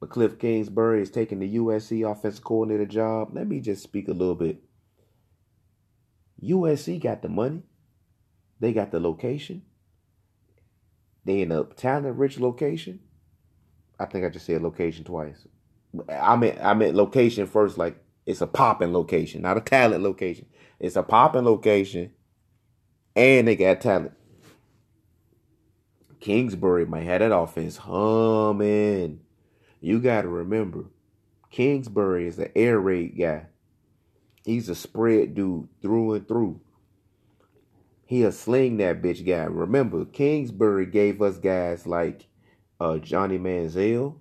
But 0.00 0.10
Cliff 0.10 0.38
Kingsbury 0.38 1.02
is 1.02 1.10
taking 1.10 1.38
the 1.38 1.56
USC 1.56 2.08
offensive 2.10 2.44
coordinator 2.44 2.86
job. 2.86 3.30
Let 3.32 3.48
me 3.48 3.60
just 3.60 3.82
speak 3.82 4.08
a 4.08 4.12
little 4.12 4.34
bit. 4.34 4.62
USC 6.42 7.00
got 7.00 7.22
the 7.22 7.28
money, 7.28 7.62
they 8.60 8.72
got 8.72 8.90
the 8.90 9.00
location, 9.00 9.62
they 11.24 11.40
in 11.40 11.52
a 11.52 11.64
talent 11.64 12.16
rich 12.16 12.38
location. 12.38 13.00
I 13.98 14.06
think 14.06 14.24
I 14.24 14.28
just 14.28 14.46
said 14.46 14.62
location 14.62 15.04
twice. 15.04 15.46
I 16.08 16.36
meant 16.36 16.58
I 16.60 16.74
meant 16.74 16.94
location 16.94 17.46
first, 17.46 17.78
like 17.78 17.96
it's 18.26 18.40
a 18.40 18.46
popping 18.46 18.92
location, 18.92 19.42
not 19.42 19.56
a 19.56 19.60
talent 19.60 20.02
location. 20.02 20.46
It's 20.80 20.96
a 20.96 21.02
popping 21.02 21.44
location, 21.44 22.12
and 23.14 23.48
they 23.48 23.56
got 23.56 23.80
talent. 23.80 24.12
Kingsbury 26.20 26.86
might 26.86 27.04
have 27.04 27.20
that 27.20 27.34
offense 27.34 27.76
humming. 27.76 29.20
You 29.84 30.00
got 30.00 30.22
to 30.22 30.28
remember, 30.28 30.86
Kingsbury 31.50 32.26
is 32.26 32.38
an 32.38 32.50
air 32.56 32.80
raid 32.80 33.18
guy. 33.18 33.48
He's 34.42 34.70
a 34.70 34.74
spread 34.74 35.34
dude 35.34 35.68
through 35.82 36.14
and 36.14 36.26
through. 36.26 36.62
He'll 38.06 38.32
sling 38.32 38.78
that 38.78 39.02
bitch 39.02 39.26
guy. 39.26 39.44
Remember, 39.44 40.06
Kingsbury 40.06 40.86
gave 40.86 41.20
us 41.20 41.36
guys 41.36 41.86
like 41.86 42.28
uh, 42.80 42.96
Johnny 42.96 43.38
Manziel. 43.38 44.20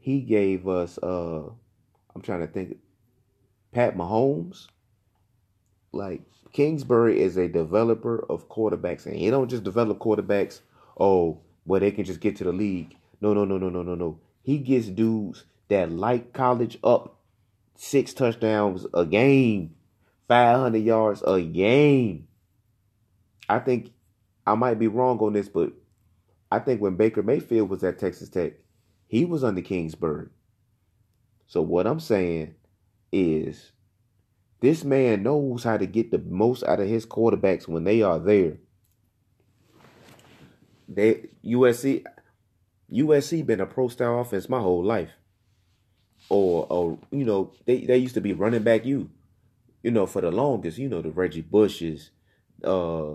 he 0.00 0.20
gave 0.22 0.66
us 0.68 0.98
uh 1.02 1.50
I'm 2.14 2.22
trying 2.22 2.40
to 2.40 2.46
think 2.46 2.78
Pat 3.72 3.94
Mahomes. 3.94 4.68
Like 5.92 6.22
Kingsbury 6.52 7.20
is 7.20 7.36
a 7.36 7.48
developer 7.48 8.24
of 8.30 8.48
quarterbacks, 8.48 9.04
and 9.04 9.16
he 9.16 9.28
don't 9.28 9.50
just 9.50 9.64
develop 9.64 9.98
quarterbacks. 9.98 10.60
Oh, 10.98 11.40
where 11.64 11.80
they 11.80 11.90
can 11.90 12.04
just 12.04 12.20
get 12.20 12.36
to 12.36 12.44
the 12.44 12.52
league. 12.52 12.96
No, 13.20 13.34
no, 13.34 13.44
no, 13.44 13.58
no, 13.58 13.68
no, 13.68 13.82
no, 13.82 13.94
no. 13.94 14.18
He 14.46 14.58
gets 14.58 14.86
dudes 14.86 15.44
that 15.66 15.90
like 15.90 16.32
college 16.32 16.78
up 16.84 17.18
six 17.74 18.14
touchdowns 18.14 18.86
a 18.94 19.04
game, 19.04 19.74
five 20.28 20.60
hundred 20.60 20.84
yards 20.84 21.20
a 21.26 21.42
game. 21.42 22.28
I 23.48 23.58
think 23.58 23.90
I 24.46 24.54
might 24.54 24.78
be 24.78 24.86
wrong 24.86 25.18
on 25.18 25.32
this, 25.32 25.48
but 25.48 25.72
I 26.52 26.60
think 26.60 26.80
when 26.80 26.94
Baker 26.94 27.24
Mayfield 27.24 27.68
was 27.68 27.82
at 27.82 27.98
Texas 27.98 28.28
Tech, 28.28 28.52
he 29.08 29.24
was 29.24 29.42
under 29.42 29.62
Kingsbury. 29.62 30.28
So 31.48 31.60
what 31.60 31.88
I'm 31.88 31.98
saying 31.98 32.54
is 33.10 33.72
this 34.60 34.84
man 34.84 35.24
knows 35.24 35.64
how 35.64 35.76
to 35.76 35.86
get 35.86 36.12
the 36.12 36.18
most 36.18 36.62
out 36.62 36.78
of 36.78 36.86
his 36.86 37.04
quarterbacks 37.04 37.66
when 37.66 37.82
they 37.82 38.00
are 38.00 38.20
there. 38.20 38.58
They 40.88 41.30
USC 41.44 42.04
USC 42.92 43.44
been 43.44 43.60
a 43.60 43.66
pro 43.66 43.88
style 43.88 44.20
offense 44.20 44.48
my 44.48 44.60
whole 44.60 44.84
life. 44.84 45.10
Or 46.28 46.66
or 46.70 46.98
you 47.10 47.24
know, 47.24 47.52
they, 47.66 47.84
they 47.84 47.98
used 47.98 48.14
to 48.14 48.20
be 48.20 48.32
running 48.32 48.62
back 48.62 48.84
you. 48.84 49.10
You 49.82 49.90
know, 49.90 50.06
for 50.06 50.20
the 50.20 50.30
longest, 50.30 50.78
you 50.78 50.88
know, 50.88 51.02
the 51.02 51.10
Reggie 51.10 51.42
Bushes, 51.42 52.10
uh 52.64 53.14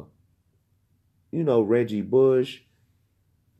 you 1.31 1.43
know, 1.43 1.61
Reggie 1.61 2.01
Bush, 2.01 2.59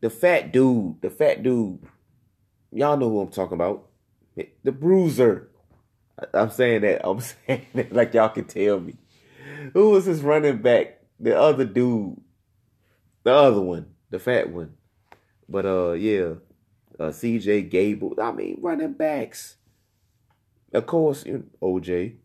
the 0.02 0.10
fat 0.10 0.52
dude, 0.52 1.02
the 1.02 1.10
fat 1.10 1.44
dude. 1.44 1.80
Y'all 2.72 2.98
know 2.98 3.10
who 3.10 3.22
I'm 3.22 3.32
talking 3.32 3.56
about. 3.56 3.88
The 4.64 4.72
bruiser. 4.72 5.50
I'm 6.34 6.50
saying 6.50 6.82
that. 6.82 7.08
I'm 7.08 7.20
saying 7.48 7.68
that 7.74 7.94
like 7.94 8.14
y'all 8.14 8.30
can 8.30 8.46
tell 8.46 8.80
me. 8.80 8.96
Who 9.74 9.92
was 9.92 10.06
his 10.06 10.22
running 10.22 10.62
back? 10.62 11.02
The 11.20 11.38
other 11.38 11.66
dude. 11.66 12.20
The 13.24 13.34
other 13.34 13.62
one. 13.62 13.88
The 14.10 14.20
fat 14.20 14.50
one. 14.50 14.74
But 15.48 15.66
uh 15.66 15.92
yeah. 15.94 16.34
Uh 17.00 17.10
CJ 17.10 17.70
Gable. 17.70 18.16
I 18.22 18.32
mean 18.32 18.60
running 18.62 18.94
backs. 18.94 19.58
Of 20.74 20.86
course, 20.86 21.26
you 21.26 21.34
know, 21.34 21.44
OJ. 21.62 22.16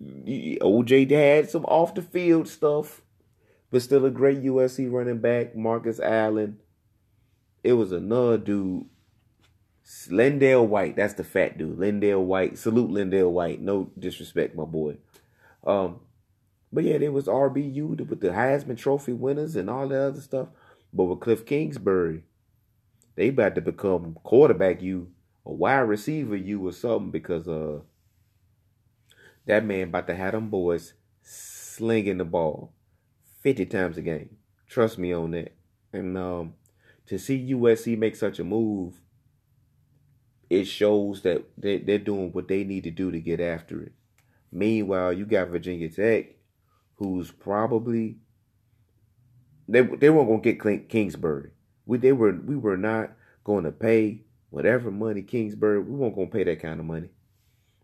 OJ 0.00 1.10
had 1.10 1.50
some 1.50 1.64
off 1.64 1.94
the 1.94 2.02
field 2.02 2.46
stuff, 2.46 3.00
but 3.70 3.80
still 3.80 4.04
a 4.04 4.10
great 4.10 4.42
USC 4.42 4.92
running 4.92 5.20
back, 5.20 5.56
Marcus 5.56 5.98
Allen. 5.98 6.58
It 7.64 7.72
was 7.72 7.90
another 7.90 8.36
dude 8.36 8.86
LenDale 10.08 10.66
White, 10.66 10.96
that's 10.96 11.14
the 11.14 11.24
fat 11.24 11.58
dude. 11.58 11.78
LenDale 11.78 12.22
White. 12.22 12.58
Salute 12.58 12.90
LenDale 12.90 13.30
White. 13.30 13.60
No 13.60 13.90
disrespect, 13.98 14.56
my 14.56 14.64
boy. 14.64 14.96
Um, 15.64 16.00
but 16.72 16.84
yeah, 16.84 16.98
there 16.98 17.12
was 17.12 17.26
RBU 17.26 18.08
with 18.08 18.20
the 18.20 18.28
Heisman 18.28 18.76
Trophy 18.76 19.12
winners 19.12 19.54
and 19.54 19.70
all 19.70 19.88
that 19.88 20.00
other 20.00 20.20
stuff. 20.20 20.48
But 20.92 21.04
with 21.04 21.20
Cliff 21.20 21.44
Kingsbury, 21.44 22.22
they 23.14 23.28
about 23.28 23.54
to 23.54 23.60
become 23.60 24.16
quarterback 24.22 24.82
you, 24.82 25.12
a 25.44 25.52
wide 25.52 25.80
receiver 25.80 26.36
you 26.36 26.66
or 26.66 26.72
something 26.72 27.10
because 27.10 27.48
uh 27.48 27.80
that 29.46 29.64
man 29.64 29.88
about 29.88 30.06
to 30.08 30.14
have 30.14 30.32
them 30.32 30.50
boys 30.50 30.94
slinging 31.22 32.18
the 32.18 32.24
ball 32.24 32.72
50 33.42 33.66
times 33.66 33.96
a 33.96 34.02
game. 34.02 34.36
Trust 34.68 34.98
me 34.98 35.12
on 35.12 35.32
that. 35.32 35.54
And 35.92 36.16
um 36.18 36.54
to 37.06 37.18
see 37.18 37.52
USC 37.52 37.96
make 37.96 38.16
such 38.16 38.38
a 38.38 38.44
move 38.44 39.00
it 40.48 40.64
shows 40.64 41.22
that 41.22 41.44
they, 41.58 41.78
they're 41.78 41.98
doing 41.98 42.32
what 42.32 42.48
they 42.48 42.64
need 42.64 42.84
to 42.84 42.90
do 42.90 43.10
to 43.10 43.20
get 43.20 43.40
after 43.40 43.82
it. 43.82 43.92
Meanwhile, 44.52 45.12
you 45.12 45.26
got 45.26 45.48
Virginia 45.48 45.88
Tech, 45.88 46.36
who's 46.96 47.30
probably 47.30 48.18
they 49.68 49.82
they 49.82 50.10
weren't 50.10 50.28
gonna 50.28 50.54
get 50.54 50.88
Kingsbury. 50.88 51.50
We 51.86 51.98
they 51.98 52.12
were 52.12 52.32
we 52.32 52.56
were 52.56 52.76
not 52.76 53.12
going 53.44 53.64
to 53.64 53.72
pay 53.72 54.22
whatever 54.50 54.90
money 54.90 55.22
Kingsbury. 55.22 55.80
We 55.80 55.96
weren't 55.96 56.14
gonna 56.14 56.26
pay 56.28 56.44
that 56.44 56.60
kind 56.60 56.80
of 56.80 56.86
money. 56.86 57.10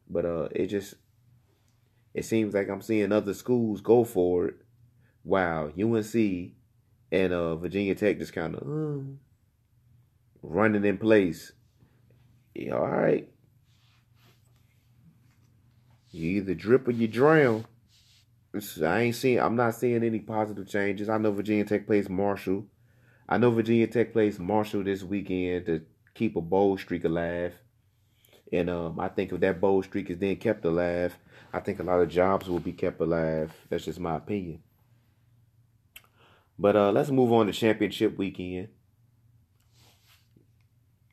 But 0.09 0.25
uh, 0.25 0.49
it 0.53 0.67
just 0.67 0.95
it 2.15 2.25
seems 2.25 2.55
like 2.55 2.69
I'm 2.69 2.83
seeing 2.83 3.13
other 3.13 3.35
schools 3.35 3.81
go 3.81 4.05
for 4.05 4.49
it. 4.49 4.55
Wow, 5.25 5.71
UNC 5.81 6.15
and 7.13 7.33
uh 7.33 7.57
Virginia 7.57 7.95
Tech 7.95 8.19
just 8.19 8.33
kind 8.33 8.55
of 8.55 8.63
uh, 8.63 9.03
running 10.43 10.85
in 10.85 10.99
place 10.99 11.53
yeah, 12.55 12.75
all 12.75 12.87
right. 12.87 13.29
You 16.11 16.29
either 16.29 16.55
drip 16.55 16.87
or 16.89 16.91
you 16.91 17.09
drown. 17.09 17.65
I 18.83 19.01
ain't 19.01 19.15
seeing. 19.15 19.41
I'm 19.41 19.57
not 19.57 19.75
seeing 19.75 20.03
any 20.03 20.19
positive 20.19 20.69
changes. 20.69 21.09
I 21.09 21.19
know 21.19 21.33
Virginia 21.33 21.65
Tech 21.65 21.87
plays 21.87 22.09
Marshall. 22.09 22.67
I 23.29 23.39
know 23.39 23.51
Virginia 23.51 23.87
Tech 23.87 24.13
plays 24.13 24.39
Marshall 24.39 24.85
this 24.85 25.03
weekend 25.03 25.67
to 25.67 25.83
keep 26.15 26.37
a 26.37 26.41
bowl 26.41 26.77
streak 26.77 27.05
alive. 27.05 27.55
And 28.53 28.69
um, 28.69 29.01
I 29.01 29.09
think 29.09 29.33
if 29.33 29.41
that 29.41 29.61
bowl 29.61 29.83
streak 29.83 30.11
is 30.11 30.19
then 30.19 30.37
kept 30.37 30.65
alive, 30.67 31.17
I 31.53 31.61
think 31.61 31.81
a 31.81 31.83
lot 31.83 32.01
of 32.01 32.11
jobs 32.11 32.49
will 32.49 32.61
be 32.61 32.73
kept 32.73 33.01
alive. 33.01 33.53
That's 33.71 33.87
just 33.87 33.99
my 33.99 34.17
opinion. 34.17 34.63
But 36.59 36.77
uh, 36.77 36.93
let's 36.93 37.11
move 37.11 37.33
on 37.33 37.47
to 37.47 37.53
championship 37.53 38.19
weekend. 38.19 38.69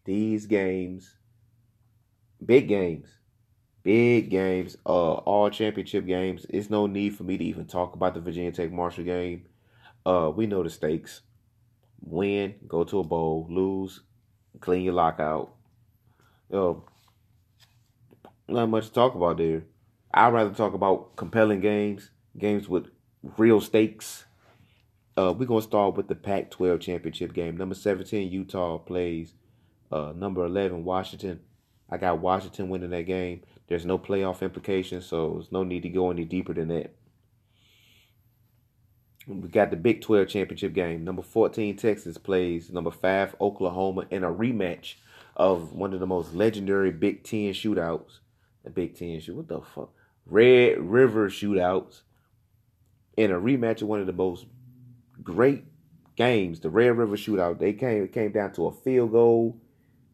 These 0.04 0.48
games 0.48 1.20
big 2.44 2.68
games, 2.68 3.19
big 3.84 4.30
games, 4.30 4.78
uh, 4.86 5.14
all 5.14 5.50
championship 5.50 6.06
games. 6.06 6.46
It's 6.50 6.70
no 6.70 6.88
need 6.88 7.16
for 7.16 7.24
me 7.24 7.38
to 7.38 7.44
even 7.44 7.66
talk 7.66 7.96
about 7.96 8.14
the 8.14 8.22
Virginia 8.22 8.52
Tech 8.52 8.72
Marshall 8.72 9.04
game. 9.04 9.46
Uh, 10.06 10.32
we 10.36 10.48
know 10.48 10.64
the 10.64 10.70
stakes. 10.70 11.22
Win, 12.02 12.56
go 12.68 12.84
to 12.86 13.00
a 13.00 13.04
bowl, 13.04 13.48
lose, 13.50 14.02
clean 14.60 14.84
your 14.84 14.94
lockout. 14.94 15.54
Uh, 16.52 16.74
not 18.48 18.70
much 18.70 18.88
to 18.88 18.94
talk 18.94 19.16
about 19.16 19.38
there. 19.38 19.64
I'd 20.14 20.34
rather 20.34 20.54
talk 20.54 20.74
about 20.74 21.16
compelling 21.16 21.60
games, 21.60 22.10
games 22.38 22.68
with 22.68 22.88
real 23.38 23.62
stakes. 23.62 24.26
Uh, 25.18 25.34
we're 25.38 25.46
gonna 25.46 25.62
start 25.62 25.96
with 25.96 26.08
the 26.08 26.16
Pac-12 26.16 26.80
championship 26.80 27.34
game. 27.34 27.58
Number 27.58 27.76
17, 27.76 28.32
Utah 28.32 28.78
plays 28.78 29.34
uh, 29.92 30.14
number 30.16 30.46
11, 30.46 30.84
Washington. 30.84 31.42
I 31.90 31.98
got 31.98 32.20
Washington 32.20 32.70
winning 32.70 32.92
that 32.92 33.04
game. 33.04 33.42
There's 33.70 33.86
no 33.86 33.98
playoff 33.98 34.42
implications, 34.42 35.06
so 35.06 35.34
there's 35.34 35.52
no 35.52 35.64
need 35.64 35.84
to 35.84 35.90
go 35.90 36.12
any 36.12 36.26
deeper 36.26 36.54
than 36.54 36.68
that. 36.70 36.96
We 39.28 39.48
got 39.48 39.70
the 39.70 39.78
Big 39.78 40.02
12 40.02 40.28
championship 40.28 40.74
game. 40.74 41.04
Number 41.04 41.22
14, 41.22 41.78
Texas 41.78 42.18
plays 42.18 42.72
number 42.72 42.90
5, 42.90 43.36
Oklahoma, 43.40 44.06
in 44.10 44.24
a 44.24 44.32
rematch 44.32 44.96
of 45.36 45.72
one 45.72 45.94
of 45.94 46.00
the 46.00 46.08
most 46.08 46.34
legendary 46.34 46.92
Big 46.92 47.24
10 47.24 47.54
shootouts. 47.54 48.20
The 48.64 48.72
Big 48.72 48.98
10 48.98 49.20
shoot, 49.20 49.36
what 49.36 49.48
the 49.48 49.62
fuck? 49.62 49.92
Red 50.26 50.80
River 50.80 51.30
shootouts. 51.30 52.02
In 53.16 53.32
a 53.32 53.40
rematch 53.40 53.84
of 53.84 53.88
one 53.88 54.00
of 54.00 54.08
the 54.08 54.14
most 54.14 54.48
great 55.22 55.66
games, 56.16 56.60
the 56.60 56.70
Red 56.70 56.98
River 56.98 57.16
shootout. 57.16 57.60
They 57.60 57.74
came, 57.74 58.08
came 58.08 58.32
down 58.32 58.52
to 58.54 58.66
a 58.66 58.72
field 58.72 59.12
goal 59.12 59.60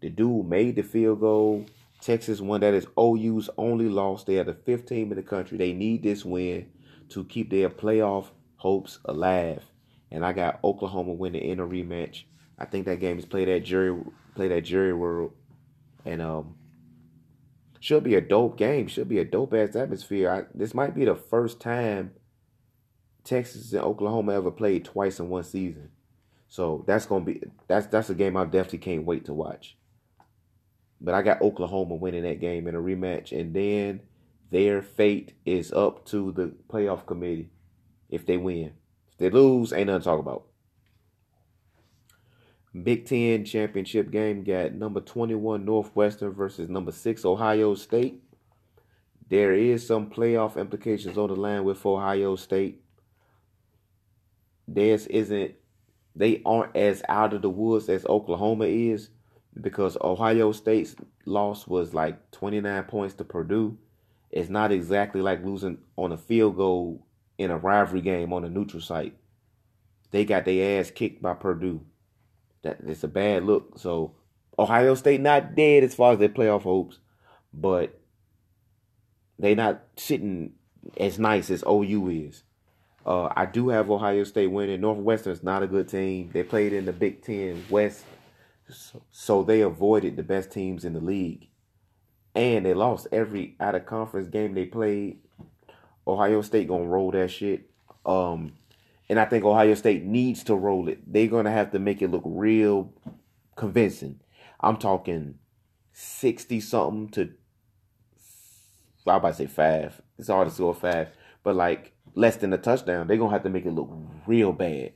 the 0.05 0.11
dude 0.11 0.47
made 0.47 0.75
the 0.75 0.83
field 0.83 1.19
goal. 1.19 1.65
Texas 2.05 2.39
won. 2.39 2.61
That 2.61 2.75
is 2.75 2.85
OU's 2.99 3.49
only 3.57 3.89
loss. 3.89 4.23
They 4.23 4.37
are 4.37 4.43
the 4.43 4.53
15th 4.53 4.91
in 4.91 5.15
the 5.15 5.23
country. 5.23 5.57
They 5.57 5.73
need 5.73 6.03
this 6.03 6.23
win 6.23 6.69
to 7.09 7.23
keep 7.23 7.49
their 7.49 7.67
playoff 7.67 8.27
hopes 8.57 8.99
alive. 9.05 9.63
And 10.11 10.23
I 10.23 10.31
got 10.31 10.59
Oklahoma 10.63 11.13
winning 11.13 11.41
in 11.41 11.59
a 11.59 11.65
rematch. 11.65 12.25
I 12.59 12.65
think 12.65 12.85
that 12.85 12.99
game 12.99 13.17
is 13.17 13.25
played 13.25 13.49
at 13.49 13.63
Jerry 13.63 13.99
played 14.35 14.51
at 14.51 14.65
Jerry 14.65 14.93
World. 14.93 15.33
And 16.05 16.21
um 16.21 16.53
should 17.79 18.03
be 18.03 18.13
a 18.13 18.21
dope 18.21 18.55
game. 18.55 18.85
Should 18.85 19.09
be 19.09 19.17
a 19.17 19.25
dope 19.25 19.55
ass 19.55 19.75
atmosphere. 19.75 20.29
I, 20.29 20.43
this 20.53 20.75
might 20.75 20.93
be 20.93 21.05
the 21.05 21.15
first 21.15 21.59
time 21.59 22.11
Texas 23.23 23.73
and 23.73 23.81
Oklahoma 23.81 24.33
ever 24.33 24.51
played 24.51 24.85
twice 24.85 25.19
in 25.19 25.29
one 25.29 25.43
season. 25.43 25.89
So 26.49 26.83
that's 26.85 27.07
gonna 27.07 27.25
be 27.25 27.41
that's 27.67 27.87
that's 27.87 28.11
a 28.11 28.15
game 28.15 28.37
I 28.37 28.45
definitely 28.45 28.77
can't 28.79 29.05
wait 29.05 29.25
to 29.25 29.33
watch. 29.33 29.75
But 31.05 31.13
I 31.13 31.21
got 31.21 31.43
Oklahoma 31.43 31.93
winning 31.93 32.23
that 32.23 32.41
game 32.41 32.67
in 32.67 32.73
a 32.73 32.79
rematch, 32.79 33.31
and 33.31 33.53
then 33.53 34.01
their 34.49 34.81
fate 34.81 35.33
is 35.45 35.71
up 35.71 36.03
to 36.07 36.31
the 36.31 36.55
playoff 36.67 37.05
committee 37.05 37.51
if 38.09 38.25
they 38.25 38.37
win. 38.37 38.73
If 39.11 39.19
they 39.19 39.29
lose, 39.29 39.71
ain't 39.71 39.85
nothing 39.85 40.01
to 40.01 40.03
talk 40.03 40.19
about. 40.19 40.45
Big 42.83 43.05
Ten 43.05 43.45
championship 43.45 44.09
game 44.09 44.43
got 44.43 44.73
number 44.73 44.99
21 44.99 45.63
Northwestern 45.63 46.33
versus 46.33 46.69
number 46.69 46.91
6 46.91 47.23
Ohio 47.23 47.75
State. 47.75 48.23
There 49.29 49.53
is 49.53 49.85
some 49.85 50.09
playoff 50.09 50.57
implications 50.57 51.19
on 51.19 51.29
the 51.29 51.35
line 51.35 51.65
with 51.65 51.85
Ohio 51.85 52.35
State. 52.35 52.81
This 54.67 55.05
isn't 55.05 55.53
they 56.15 56.41
aren't 56.45 56.75
as 56.75 57.03
out 57.07 57.33
of 57.33 57.43
the 57.43 57.49
woods 57.49 57.89
as 57.89 58.05
Oklahoma 58.07 58.65
is, 58.65 59.09
because 59.59 59.97
Ohio 60.01 60.51
State's 60.51 60.95
loss 61.25 61.67
was 61.67 61.93
like 61.93 62.31
29 62.31 62.83
points 62.83 63.15
to 63.15 63.23
Purdue. 63.23 63.77
It's 64.31 64.49
not 64.49 64.71
exactly 64.71 65.21
like 65.21 65.45
losing 65.45 65.77
on 65.95 66.11
a 66.11 66.17
field 66.17 66.57
goal 66.57 67.05
in 67.37 67.51
a 67.51 67.57
rivalry 67.57 68.01
game 68.01 68.33
on 68.33 68.43
a 68.43 68.49
neutral 68.49 68.81
site. 68.81 69.15
They 70.11 70.25
got 70.25 70.45
their 70.45 70.79
ass 70.79 70.91
kicked 70.91 71.21
by 71.21 71.33
Purdue. 71.33 71.81
That 72.63 72.79
it's 72.85 73.03
a 73.03 73.07
bad 73.07 73.43
look. 73.43 73.79
So 73.79 74.15
Ohio 74.57 74.95
State 74.95 75.21
not 75.21 75.55
dead 75.55 75.83
as 75.83 75.95
far 75.95 76.13
as 76.13 76.19
their 76.19 76.29
playoff 76.29 76.63
hopes, 76.63 76.99
but 77.53 77.99
they 79.37 79.55
not 79.55 79.81
sitting 79.97 80.53
as 80.97 81.19
nice 81.19 81.49
as 81.49 81.63
OU 81.67 82.09
is. 82.09 82.43
Uh, 83.05 83.29
I 83.35 83.45
do 83.45 83.69
have 83.69 83.91
Ohio 83.91 84.23
State 84.23 84.47
winning. 84.47 84.81
Northwestern's 84.81 85.43
not 85.43 85.63
a 85.63 85.67
good 85.67 85.87
team. 85.87 86.31
They 86.33 86.43
played 86.43 86.73
in 86.73 86.85
the 86.85 86.93
Big 86.93 87.21
Ten 87.21 87.63
West, 87.69 88.03
so, 88.67 89.43
they 89.43 89.61
avoided 89.61 90.15
the 90.15 90.23
best 90.23 90.51
teams 90.51 90.85
in 90.85 90.93
the 90.93 90.99
league, 90.99 91.49
and 92.33 92.65
they 92.65 92.73
lost 92.73 93.07
every 93.11 93.55
out 93.59 93.75
of 93.75 93.85
conference 93.85 94.27
game 94.27 94.53
they 94.53 94.65
played. 94.65 95.19
Ohio 96.07 96.41
State 96.41 96.67
gonna 96.67 96.85
roll 96.85 97.11
that 97.11 97.29
shit. 97.29 97.69
Um, 98.05 98.53
and 99.09 99.19
I 99.19 99.25
think 99.25 99.43
Ohio 99.43 99.73
State 99.75 100.03
needs 100.03 100.43
to 100.45 100.55
roll 100.55 100.87
it. 100.87 101.11
They're 101.11 101.27
gonna 101.27 101.51
have 101.51 101.71
to 101.71 101.79
make 101.79 102.01
it 102.01 102.11
look 102.11 102.23
real 102.25 102.93
convincing. 103.55 104.19
I'm 104.59 104.77
talking 104.77 105.35
sixty 105.93 106.59
something 106.59 107.09
to 107.09 107.33
I 109.07 109.17
about 109.17 109.29
to 109.29 109.33
say 109.35 109.47
five. 109.47 110.01
It's 110.17 110.29
hard 110.29 110.47
to 110.47 110.53
score 110.53 110.73
five, 110.73 111.09
but 111.43 111.55
like 111.55 111.93
less 112.15 112.37
than 112.37 112.53
a 112.53 112.57
touchdown, 112.57 113.07
they're 113.07 113.17
gonna 113.17 113.33
have 113.33 113.43
to 113.43 113.49
make 113.49 113.65
it 113.65 113.71
look 113.71 113.91
real 114.25 114.51
bad. 114.51 114.93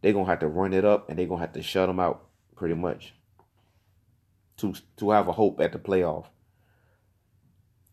They're 0.00 0.12
gonna 0.12 0.26
have 0.26 0.40
to 0.40 0.48
run 0.48 0.72
it 0.72 0.84
up, 0.84 1.08
and 1.08 1.18
they're 1.18 1.26
gonna 1.26 1.40
have 1.40 1.52
to 1.52 1.62
shut 1.62 1.88
them 1.88 2.00
out 2.00 2.28
pretty 2.62 2.76
much 2.76 3.12
to 4.56 4.72
to 4.96 5.10
have 5.10 5.26
a 5.26 5.32
hope 5.32 5.58
at 5.58 5.72
the 5.72 5.78
playoff. 5.80 6.26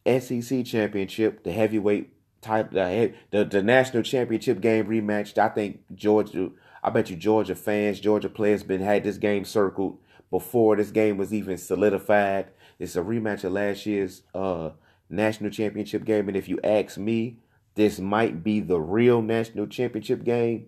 SEC 0.05 0.63
championship, 0.63 1.43
the 1.43 1.51
heavyweight 1.51 2.13
type, 2.39 2.69
the 2.69 3.11
the, 3.31 3.45
the 3.45 3.63
national 3.63 4.03
championship 4.03 4.61
game 4.61 4.85
rematch. 4.85 5.35
I 5.39 5.49
think 5.49 5.79
Georgia. 5.95 6.51
I 6.83 6.91
bet 6.91 7.09
you 7.09 7.15
Georgia 7.15 7.55
fans, 7.55 7.99
Georgia 7.99 8.29
players, 8.29 8.61
been 8.61 8.81
had 8.81 9.03
this 9.03 9.17
game 9.17 9.43
circled 9.43 9.97
before 10.29 10.75
this 10.75 10.91
game 10.91 11.17
was 11.17 11.33
even 11.33 11.57
solidified. 11.57 12.51
It's 12.77 12.95
a 12.95 13.01
rematch 13.01 13.43
of 13.43 13.53
last 13.53 13.87
year's 13.87 14.21
uh, 14.35 14.69
national 15.09 15.49
championship 15.49 16.05
game. 16.05 16.27
And 16.27 16.37
if 16.37 16.47
you 16.47 16.59
ask 16.63 16.95
me, 16.95 17.39
this 17.73 17.97
might 17.97 18.43
be 18.43 18.59
the 18.59 18.79
real 18.79 19.23
national 19.23 19.65
championship 19.65 20.23
game. 20.23 20.67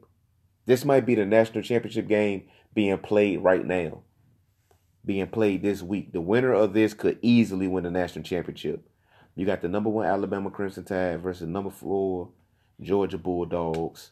This 0.66 0.86
might 0.86 1.06
be 1.06 1.14
the 1.14 1.26
national 1.26 1.64
championship 1.64 2.08
game 2.08 2.48
being 2.74 2.98
played 2.98 3.44
right 3.44 3.66
now, 3.66 4.02
being 5.06 5.28
played 5.28 5.62
this 5.62 5.82
week. 5.82 6.14
The 6.14 6.22
winner 6.22 6.54
of 6.54 6.74
this 6.74 6.94
could 6.94 7.20
easily 7.22 7.68
win 7.68 7.84
the 7.84 7.92
national 7.92 8.24
championship. 8.24 8.88
You 9.36 9.46
got 9.46 9.62
the 9.62 9.70
number 9.70 9.90
one 9.90 10.06
Alabama 10.06 10.50
Crimson 10.50 10.84
Tide 10.84 11.22
versus 11.22 11.48
number 11.48 11.70
four 11.70 12.30
Georgia 12.82 13.18
Bulldogs. 13.18 14.12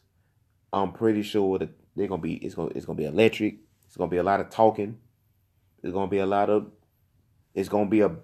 I'm 0.72 0.92
pretty 0.92 1.22
sure 1.22 1.58
that 1.58 1.70
they're 1.96 2.08
gonna 2.08 2.22
be 2.22 2.34
it's 2.34 2.54
gonna 2.54 2.70
it's 2.74 2.86
gonna 2.86 2.96
be 2.96 3.04
electric. 3.04 3.56
It's 3.86 3.96
gonna 3.96 4.10
be 4.10 4.18
a 4.18 4.22
lot 4.22 4.40
of 4.40 4.50
talking. 4.50 4.98
It's 5.82 5.92
gonna 5.92 6.10
be 6.10 6.18
a 6.18 6.26
lot 6.26 6.48
of 6.48 6.70
it's 7.54 7.68
gonna 7.68 7.90
be 7.90 8.00
a 8.00 8.16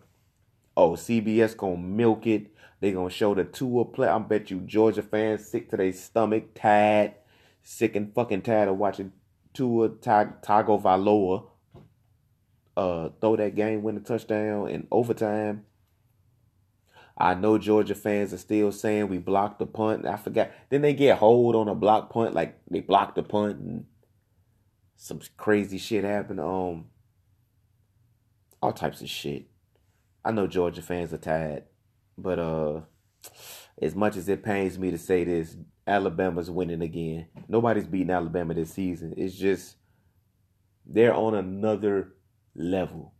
Oh, 0.76 0.90
CBS 0.90 1.56
gonna 1.56 1.78
milk 1.78 2.26
it. 2.26 2.48
They're 2.80 2.92
gonna 2.92 3.08
show 3.08 3.34
the 3.34 3.44
Tua 3.44 3.86
play. 3.86 4.08
I 4.08 4.18
bet 4.18 4.50
you 4.50 4.60
Georgia 4.60 5.02
fans 5.02 5.46
sick 5.46 5.70
to 5.70 5.76
their 5.78 5.92
stomach, 5.92 6.54
tired, 6.54 7.14
sick 7.62 7.96
and 7.96 8.12
fucking 8.14 8.42
tired 8.42 8.68
of 8.68 8.76
watching 8.76 9.12
Tua 9.56 9.88
Tagovailoa 9.88 11.46
uh, 12.76 13.08
throw 13.20 13.36
that 13.36 13.54
game 13.54 13.82
winning 13.82 14.04
touchdown 14.04 14.68
in 14.68 14.86
overtime. 14.90 15.64
I 17.16 17.32
know 17.32 17.56
Georgia 17.56 17.94
fans 17.94 18.34
are 18.34 18.38
still 18.38 18.70
saying 18.70 19.08
we 19.08 19.16
blocked 19.16 19.58
the 19.58 19.64
punt. 19.64 20.04
I 20.04 20.16
forgot. 20.16 20.50
Then 20.68 20.82
they 20.82 20.92
get 20.92 21.16
hold 21.16 21.56
on 21.56 21.68
a 21.68 21.74
block 21.74 22.10
punt, 22.10 22.34
like 22.34 22.58
they 22.70 22.80
blocked 22.80 23.14
the 23.14 23.22
punt 23.22 23.58
and 23.58 23.86
some 24.96 25.20
crazy 25.38 25.78
shit 25.78 26.04
happened. 26.04 26.40
Um, 26.40 26.88
all 28.60 28.74
types 28.74 29.00
of 29.00 29.08
shit. 29.08 29.46
I 30.22 30.32
know 30.32 30.46
Georgia 30.46 30.82
fans 30.82 31.14
are 31.14 31.18
tired, 31.18 31.64
but 32.18 32.38
uh, 32.38 32.80
as 33.80 33.94
much 33.94 34.16
as 34.16 34.28
it 34.28 34.42
pains 34.42 34.78
me 34.78 34.90
to 34.90 34.98
say 34.98 35.24
this, 35.24 35.56
Alabama's 35.86 36.50
winning 36.50 36.82
again. 36.82 37.28
Nobody's 37.48 37.86
beating 37.86 38.10
Alabama 38.10 38.54
this 38.54 38.72
season. 38.72 39.14
It's 39.16 39.34
just 39.34 39.76
they're 40.84 41.14
on 41.14 41.34
another 41.34 42.14
level, 42.54 43.12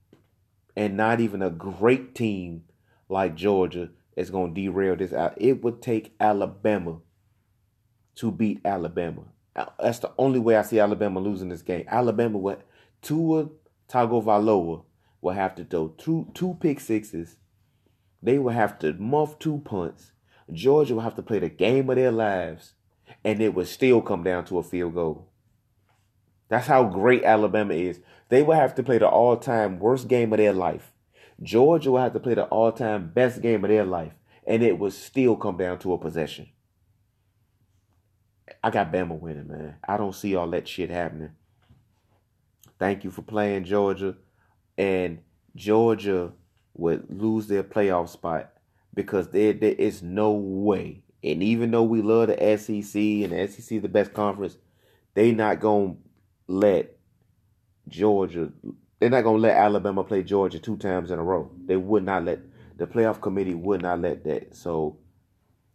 and 0.77 0.97
not 0.97 1.21
even 1.21 1.43
a 1.43 1.51
great 1.51 2.15
team 2.15 2.65
like 3.09 3.35
Georgia 3.35 3.91
is 4.17 4.31
going 4.31 4.55
to 4.55 4.61
derail 4.61 4.97
this 4.97 5.13
out. 5.13 5.35
It 5.37 5.63
would 5.63 5.83
take 5.83 6.15
Alabama 6.19 6.99
to 8.17 8.33
beat 8.33 8.61
Alabama. 8.65 9.25
Uh, 9.55 9.67
that's 9.81 10.01
the 10.01 10.13
only 10.19 10.39
way 10.39 10.57
I 10.57 10.63
see 10.63 10.81
Alabama 10.81 11.21
losing 11.21 11.49
this 11.49 11.63
game. 11.63 11.85
Alabama, 11.89 12.39
what 12.39 12.63
Tua 13.03 13.49
Tagovailoa 13.89 14.85
will 15.21 15.33
have 15.33 15.55
to 15.57 15.65
throw 15.65 15.89
two 15.89 16.31
two 16.35 16.57
pick 16.61 16.81
sixes. 16.81 17.37
They 18.23 18.39
will 18.39 18.53
have 18.53 18.79
to 18.81 18.93
muff 18.95 19.39
two 19.39 19.59
punts. 19.65 20.13
Georgia 20.53 20.95
will 20.95 21.03
have 21.03 21.17
to 21.17 21.23
play 21.23 21.39
the 21.39 21.49
game 21.49 21.91
of 21.91 21.97
their 21.97 22.13
lives, 22.13 22.73
and 23.25 23.41
it 23.41 23.55
would 23.55 23.69
still 23.69 24.01
come 24.01 24.23
down 24.23 24.45
to 24.47 24.59
a 24.59 24.63
field 24.63 24.95
goal. 24.95 25.29
That's 26.49 26.67
how 26.67 26.85
great 26.85 27.25
Alabama 27.25 27.75
is. 27.75 28.01
They 28.29 28.43
will 28.43 28.55
have 28.55 28.75
to 28.77 28.83
play 28.83 28.99
the 28.99 29.09
all-time 29.09 29.79
worst 29.79 30.09
game 30.09 30.33
of 30.33 30.39
their 30.39 30.53
life. 30.53 30.93
Georgia 31.43 31.91
will 31.91 32.01
have 32.01 32.13
to 32.13 32.21
play 32.21 32.35
the 32.35 32.45
all-time 32.45 33.11
best 33.13 33.43
game 33.43 33.65
of 33.65 33.71
their 33.71 33.85
life, 33.85 34.13
and 34.47 34.63
it 34.63 34.79
will 34.79 34.91
still 34.91 35.37
come 35.37 35.57
down 35.57 35.79
to 35.81 35.93
a 35.93 35.99
possession. 35.99 36.49
I 38.63 38.71
got 38.71 38.93
Bama 38.93 39.19
winning, 39.19 39.49
man. 39.49 39.77
I 39.87 39.97
don't 39.97 40.15
see 40.15 40.37
all 40.37 40.49
that 40.51 40.69
shit 40.69 40.91
happening. 40.91 41.31
Thank 42.79 43.05
you 43.05 43.11
for 43.11 43.23
playing 43.23 43.65
Georgia 43.65 44.17
and 44.77 45.21
Georgia 45.55 46.33
would 46.75 47.07
lose 47.09 47.47
their 47.47 47.63
playoff 47.63 48.11
spot 48.11 48.53
because 48.97 49.31
there 49.31 49.55
there 49.55 49.75
is 49.75 50.03
no 50.03 50.33
way. 50.33 51.05
And 51.25 51.43
even 51.45 51.73
though 51.73 51.85
we 51.85 52.03
love 52.03 52.29
the 52.29 52.59
SEC 52.59 52.97
and 53.03 53.33
the 53.33 53.49
SEC 53.49 53.83
the 53.83 53.89
best 53.89 54.15
conference, 54.15 54.59
they 55.15 55.33
not 55.33 55.61
gonna 55.61 55.97
let 56.49 56.97
Georgia. 57.89 58.53
They're 59.01 59.11
not 59.11 59.25
gonna 59.25 59.39
let 59.39 59.57
Alabama 59.57 60.05
play 60.05 60.25
Georgia 60.25 60.61
two 60.61 60.79
times 60.79 61.13
in 61.13 61.21
a 61.21 61.25
row. 61.25 61.51
They 61.67 61.77
would 61.77 62.05
not 62.05 62.25
let 62.25 62.41
the 62.79 62.89
playoff 62.89 63.23
committee 63.23 63.55
would 63.55 63.83
not 63.83 64.01
let 64.01 64.25
that. 64.25 64.57
So 64.57 64.99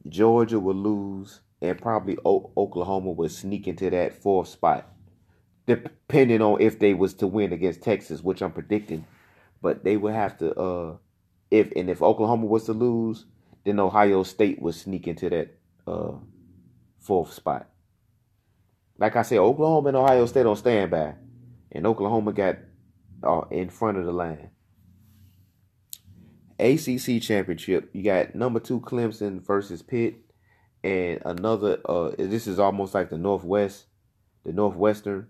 Georgia 0.09 0.59
will 0.59 0.75
lose, 0.75 1.41
and 1.61 1.81
probably 1.81 2.17
o- 2.25 2.51
Oklahoma 2.57 3.11
will 3.11 3.29
sneak 3.29 3.67
into 3.67 3.89
that 3.91 4.21
fourth 4.21 4.49
spot 4.49 4.87
depending 5.67 6.41
on 6.41 6.61
if 6.61 6.79
they 6.79 6.93
was 6.93 7.13
to 7.15 7.27
win 7.27 7.53
against 7.53 7.81
Texas, 7.81 8.21
which 8.23 8.41
I'm 8.41 8.51
predicting. 8.51 9.05
But 9.61 9.83
they 9.83 9.97
would 9.97 10.13
have 10.13 10.37
to 10.39 10.53
uh 10.59 10.97
if 11.51 11.71
and 11.75 11.89
if 11.89 12.01
Oklahoma 12.01 12.45
was 12.45 12.63
to 12.65 12.73
lose, 12.73 13.25
then 13.65 13.79
Ohio 13.79 14.23
State 14.23 14.61
would 14.61 14.75
sneak 14.75 15.07
into 15.07 15.29
that 15.29 15.57
uh 15.85 16.13
fourth 16.99 17.33
spot. 17.33 17.67
Like 18.97 19.15
I 19.15 19.23
said, 19.23 19.39
Oklahoma 19.39 19.89
and 19.89 19.97
Ohio 19.97 20.25
State 20.27 20.43
don't 20.43 20.55
stand 20.55 20.91
by. 20.91 21.15
And 21.71 21.87
Oklahoma 21.87 22.33
got 22.33 22.57
uh, 23.23 23.41
in 23.49 23.69
front 23.69 23.97
of 23.97 24.05
the 24.05 24.11
line. 24.11 24.49
ACC 26.59 27.19
championship, 27.21 27.89
you 27.93 28.03
got 28.03 28.35
number 28.35 28.59
two 28.59 28.79
Clemson 28.81 29.41
versus 29.41 29.81
Pitt, 29.81 30.15
and 30.83 31.19
another. 31.25 31.79
Uh, 31.85 32.11
this 32.17 32.45
is 32.45 32.59
almost 32.59 32.93
like 32.93 33.09
the 33.09 33.17
Northwest, 33.17 33.85
the 34.45 34.53
Northwestern 34.53 35.27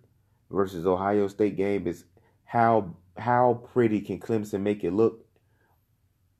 versus 0.49 0.85
Ohio 0.85 1.27
State 1.29 1.55
game 1.55 1.87
is 1.87 2.03
how 2.43 2.93
how 3.17 3.61
pretty 3.71 4.01
can 4.01 4.19
Clemson 4.19 4.61
make 4.61 4.83
it 4.83 4.91
look? 4.91 5.25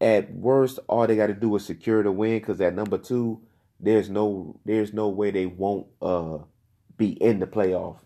At 0.02 0.34
worst, 0.34 0.80
all 0.88 1.06
they 1.06 1.16
got 1.16 1.28
to 1.28 1.34
do 1.34 1.56
is 1.56 1.66
secure 1.66 2.02
the 2.04 2.12
win 2.12 2.40
because 2.40 2.60
at 2.60 2.74
number 2.76 2.98
two, 2.98 3.42
there's 3.80 4.10
no 4.10 4.60
there's 4.66 4.94
no 4.94 5.10
way 5.10 5.32
they 5.32 5.46
won't 5.46 5.88
uh 6.02 6.40
be 6.98 7.12
in 7.12 7.40
the 7.40 7.48
playoff. 7.48 7.98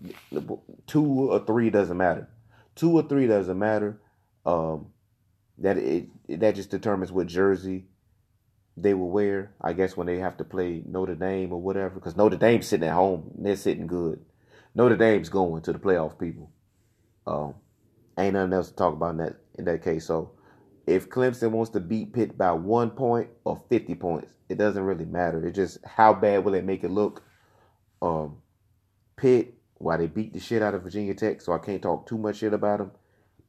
Two 0.87 1.31
or 1.31 1.39
three 1.45 1.69
doesn't 1.69 1.97
matter. 1.97 2.29
Two 2.75 2.91
or 2.91 3.03
three 3.03 3.27
doesn't 3.27 3.57
matter. 3.57 3.99
Um, 4.45 4.87
that 5.57 5.77
it 5.77 6.07
that 6.39 6.55
just 6.55 6.69
determines 6.69 7.11
what 7.11 7.27
jersey 7.27 7.85
they 8.77 8.93
will 8.93 9.09
wear. 9.09 9.53
I 9.61 9.73
guess 9.73 9.95
when 9.95 10.07
they 10.07 10.19
have 10.19 10.37
to 10.37 10.43
play 10.43 10.83
Notre 10.85 11.15
Dame 11.15 11.53
or 11.53 11.61
whatever, 11.61 11.95
because 11.95 12.17
Notre 12.17 12.37
Dame's 12.37 12.67
sitting 12.67 12.87
at 12.87 12.93
home, 12.93 13.31
they're 13.37 13.55
sitting 13.55 13.87
good. 13.87 14.23
Notre 14.73 14.97
Dame's 14.97 15.29
going 15.29 15.61
to 15.63 15.73
the 15.73 15.79
playoff, 15.79 16.19
people. 16.19 16.51
Um, 17.25 17.55
ain't 18.17 18.33
nothing 18.33 18.53
else 18.53 18.69
to 18.69 18.75
talk 18.75 18.93
about 18.93 19.11
in 19.11 19.17
that 19.17 19.35
in 19.57 19.65
that 19.65 19.83
case. 19.83 20.05
So 20.05 20.31
if 20.87 21.09
Clemson 21.09 21.51
wants 21.51 21.71
to 21.71 21.79
beat 21.79 22.13
Pitt 22.13 22.37
by 22.37 22.51
one 22.51 22.91
point 22.91 23.29
or 23.43 23.61
fifty 23.69 23.95
points, 23.95 24.33
it 24.49 24.57
doesn't 24.57 24.83
really 24.83 25.05
matter. 25.05 25.45
It's 25.45 25.55
just 25.55 25.79
how 25.85 26.13
bad 26.13 26.43
will 26.45 26.53
it 26.53 26.65
make 26.65 26.83
it 26.83 26.91
look. 26.91 27.23
Um, 28.01 28.37
Pitt, 29.17 29.55
while 29.75 29.97
they 29.97 30.07
beat 30.07 30.33
the 30.33 30.39
shit 30.39 30.61
out 30.61 30.75
of 30.75 30.83
Virginia 30.83 31.13
Tech, 31.13 31.41
so 31.41 31.53
I 31.53 31.57
can't 31.57 31.81
talk 31.81 32.07
too 32.07 32.17
much 32.17 32.37
shit 32.37 32.53
about 32.53 32.79
them. 32.79 32.91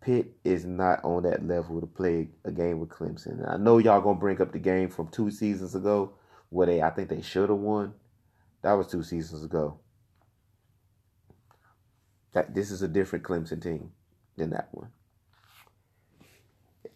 Pitt 0.01 0.37
is 0.45 0.65
not 0.65 1.05
on 1.05 1.25
that 1.25 1.47
level 1.47 1.81
to 1.81 1.87
play 1.87 2.29
a 2.45 2.53
game 2.53 2.79
with 2.79 2.91
Clemson. 2.91 3.49
I 3.51 3.57
know 3.57 3.79
y'all 3.79 4.01
gonna 4.01 4.19
bring 4.19 4.41
up 4.41 4.53
the 4.53 4.59
game 4.59 4.89
from 4.89 5.09
two 5.09 5.31
seasons 5.31 5.75
ago 5.75 6.13
where 6.51 6.67
they 6.67 6.81
I 6.81 6.91
think 6.91 7.09
they 7.09 7.23
should 7.23 7.49
have 7.49 7.59
won. 7.59 7.95
That 8.63 8.75
was 8.75 8.87
two 8.87 9.03
seasons 9.03 9.45
ago. 9.45 9.81
That 12.33 12.55
this 12.55 12.71
is 12.71 12.83
a 12.83 12.89
different 12.89 13.25
Clemson 13.25 13.63
team 13.63 13.93
than 14.37 14.51
that 14.51 14.69
one. 14.73 14.91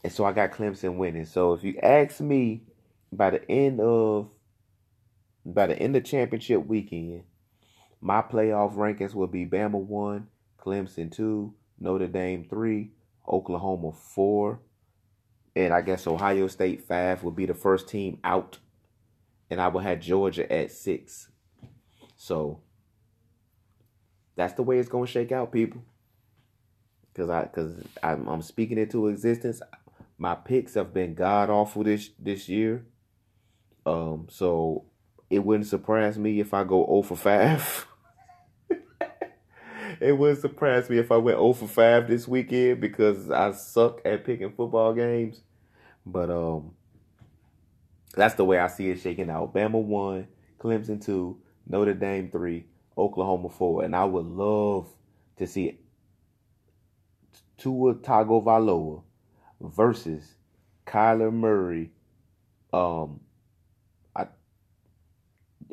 And 0.03 0.13
so 0.13 0.25
I 0.25 0.33
got 0.33 0.53
Clemson 0.53 0.97
winning. 0.97 1.27
So 1.27 1.53
if 1.53 1.65
you 1.65 1.79
ask 1.83 2.21
me 2.21 2.63
by 3.13 3.31
the 3.31 3.51
end 3.51 3.81
of 3.81 4.31
by 5.45 5.67
the 5.67 5.79
end 5.79 5.97
of 5.97 6.05
championship 6.05 6.67
weekend, 6.67 7.25
my 8.01 8.23
playoff 8.23 8.75
rankings 8.77 9.15
will 9.15 9.27
be 9.27 9.47
Bama 9.47 9.79
one, 9.79 10.29
Clemson 10.59 11.11
two, 11.11 11.55
Notre 11.79 12.07
Dame 12.07 12.47
three, 12.49 12.93
Oklahoma 13.29 13.93
four, 13.93 14.61
and 15.57 15.73
I 15.73 15.81
guess 15.83 16.07
Ohio 16.07 16.47
State 16.47 16.83
five 16.87 17.23
will 17.23 17.31
be 17.31 17.47
the 17.47 17.55
first 17.55 17.89
team 17.89 18.19
out, 18.25 18.59
and 19.51 19.61
I 19.61 19.69
will 19.69 19.81
have 19.81 20.01
Georgia 20.01 20.51
at 20.51 20.73
six. 20.73 21.29
So 22.17 22.61
that's 24.37 24.55
the 24.55 24.63
way 24.63 24.79
it's 24.79 24.89
gonna 24.89 25.07
shake 25.07 25.33
out, 25.33 25.53
people. 25.53 25.83
Cause 27.15 27.29
I, 27.29 27.47
cause 27.47 27.73
I'm, 28.03 28.29
I'm 28.29 28.43
speaking 28.43 28.79
existence. 29.09 29.61
My 30.20 30.35
picks 30.35 30.74
have 30.74 30.92
been 30.92 31.14
god 31.14 31.48
awful 31.48 31.83
this 31.83 32.11
this 32.18 32.46
year. 32.46 32.85
Um, 33.87 34.26
so 34.28 34.85
it 35.30 35.38
wouldn't 35.38 35.66
surprise 35.66 36.18
me 36.18 36.40
if 36.40 36.52
I 36.52 36.62
go 36.62 36.85
0 36.85 37.02
for 37.02 37.16
5. 37.16 37.87
it 40.00 40.12
wouldn't 40.12 40.42
surprise 40.42 40.90
me 40.90 40.98
if 40.98 41.11
I 41.11 41.16
went 41.16 41.38
0 41.38 41.54
for 41.54 41.66
5 41.66 42.06
this 42.06 42.28
weekend 42.28 42.83
because 42.83 43.30
I 43.30 43.52
suck 43.52 44.02
at 44.04 44.26
picking 44.26 44.52
football 44.52 44.92
games. 44.92 45.40
But 46.04 46.28
um 46.28 46.72
that's 48.14 48.35
the 48.35 48.44
way 48.44 48.59
I 48.59 48.66
see 48.66 48.90
it 48.90 49.00
shaking 49.00 49.30
out. 49.30 49.54
Bama 49.54 49.83
1, 49.83 50.28
Clemson 50.59 51.02
2, 51.02 51.40
Notre 51.66 51.94
Dame 51.94 52.28
3, 52.30 52.66
Oklahoma 52.98 53.48
4. 53.48 53.85
And 53.85 53.96
I 53.96 54.04
would 54.04 54.26
love 54.26 54.87
to 55.38 55.46
see 55.46 55.68
it. 55.68 55.80
Tua 57.56 57.94
Tagovailoa 57.94 59.04
versus 59.61 60.35
Kyler 60.87 61.33
Murray 61.33 61.90
um 62.73 63.20
I, 64.14 64.27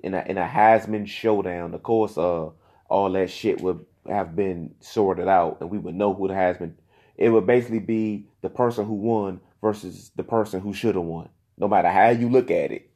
in 0.03 0.13
a 0.13 0.23
in 0.27 0.37
a 0.37 0.47
Heisman 0.47 1.07
showdown. 1.07 1.73
Of 1.73 1.83
course, 1.83 2.17
uh, 2.17 2.49
all 2.89 3.11
that 3.11 3.29
shit 3.29 3.61
would 3.61 3.85
have 4.07 4.35
been 4.35 4.75
sorted 4.79 5.27
out, 5.27 5.57
and 5.61 5.69
we 5.69 5.77
would 5.77 5.95
know 5.95 6.13
who 6.13 6.27
the 6.27 6.33
Heisman. 6.33 6.73
It 7.15 7.29
would 7.29 7.47
basically 7.47 7.79
be 7.79 8.27
the 8.41 8.49
person 8.49 8.85
who 8.85 8.93
won 8.93 9.39
versus 9.61 10.11
the 10.15 10.23
person 10.23 10.61
who 10.61 10.73
should 10.73 10.95
have 10.95 11.03
won. 11.03 11.29
No 11.57 11.67
matter 11.67 11.89
how 11.89 12.09
you 12.09 12.29
look 12.29 12.51
at 12.51 12.71
it, 12.71 12.89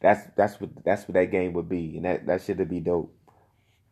that's 0.00 0.26
that's 0.36 0.60
what 0.60 0.70
that's 0.84 1.06
what 1.06 1.14
that 1.14 1.30
game 1.30 1.52
would 1.52 1.68
be, 1.68 1.96
and 1.96 2.04
that 2.04 2.26
that 2.26 2.42
should 2.42 2.68
be 2.68 2.80
dope. 2.80 3.14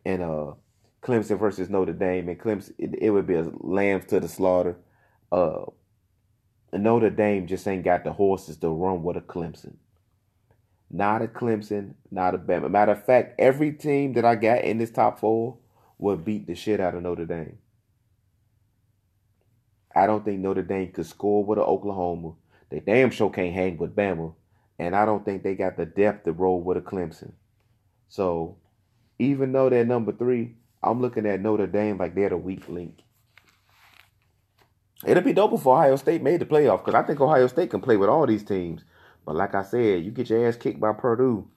And 0.05 0.21
uh, 0.21 0.53
Clemson 1.01 1.39
versus 1.39 1.69
Notre 1.69 1.93
Dame, 1.93 2.29
and 2.29 2.39
Clemson 2.39 2.73
it, 2.77 2.95
it 2.99 3.09
would 3.11 3.27
be 3.27 3.35
a 3.35 3.49
lambs 3.59 4.05
to 4.07 4.19
the 4.19 4.27
slaughter. 4.27 4.77
Uh, 5.31 5.65
Notre 6.73 7.09
Dame 7.09 7.47
just 7.47 7.67
ain't 7.67 7.83
got 7.83 8.03
the 8.03 8.13
horses 8.13 8.57
to 8.57 8.69
run 8.69 9.03
with 9.03 9.17
a 9.17 9.21
Clemson. 9.21 9.75
Not 10.91 11.21
a 11.21 11.27
Clemson, 11.27 11.93
not 12.11 12.35
a 12.35 12.37
Bama. 12.37 12.69
Matter 12.69 12.93
of 12.93 13.05
fact, 13.05 13.39
every 13.39 13.71
team 13.71 14.13
that 14.13 14.25
I 14.25 14.35
got 14.35 14.63
in 14.63 14.77
this 14.77 14.91
top 14.91 15.19
four 15.19 15.57
would 15.97 16.25
beat 16.25 16.47
the 16.47 16.55
shit 16.55 16.79
out 16.79 16.95
of 16.95 17.03
Notre 17.03 17.25
Dame. 17.25 17.57
I 19.95 20.07
don't 20.07 20.23
think 20.23 20.39
Notre 20.39 20.63
Dame 20.63 20.91
could 20.91 21.05
score 21.05 21.43
with 21.43 21.59
an 21.59 21.65
Oklahoma. 21.65 22.33
They 22.69 22.79
damn 22.79 23.11
sure 23.11 23.29
can't 23.29 23.53
hang 23.53 23.77
with 23.77 23.95
Bama. 23.95 24.33
And 24.79 24.95
I 24.95 25.05
don't 25.05 25.25
think 25.25 25.43
they 25.43 25.55
got 25.55 25.77
the 25.77 25.85
depth 25.85 26.25
to 26.25 26.31
roll 26.31 26.61
with 26.61 26.77
a 26.77 26.81
Clemson. 26.81 27.33
So 28.07 28.57
even 29.19 29.51
though 29.51 29.69
they're 29.69 29.85
number 29.85 30.11
three, 30.11 30.55
I'm 30.81 31.01
looking 31.01 31.25
at 31.25 31.41
Notre 31.41 31.67
Dame 31.67 31.97
like 31.97 32.15
they're 32.15 32.29
the 32.29 32.37
weak 32.37 32.69
link. 32.69 32.99
It'll 35.05 35.23
be 35.23 35.33
dope 35.33 35.53
if 35.53 35.65
Ohio 35.65 35.95
State 35.95 36.21
made 36.21 36.41
the 36.41 36.45
playoff 36.45 36.83
because 36.83 36.95
I 36.95 37.05
think 37.05 37.21
Ohio 37.21 37.47
State 37.47 37.69
can 37.69 37.81
play 37.81 37.95
with 37.95 38.09
all 38.09 38.27
these 38.27 38.43
teams. 38.43 38.83
But 39.25 39.35
like 39.35 39.55
I 39.55 39.63
said, 39.63 40.03
you 40.03 40.11
get 40.11 40.29
your 40.29 40.47
ass 40.47 40.57
kicked 40.57 40.79
by 40.79 40.91
Purdue. 40.93 41.47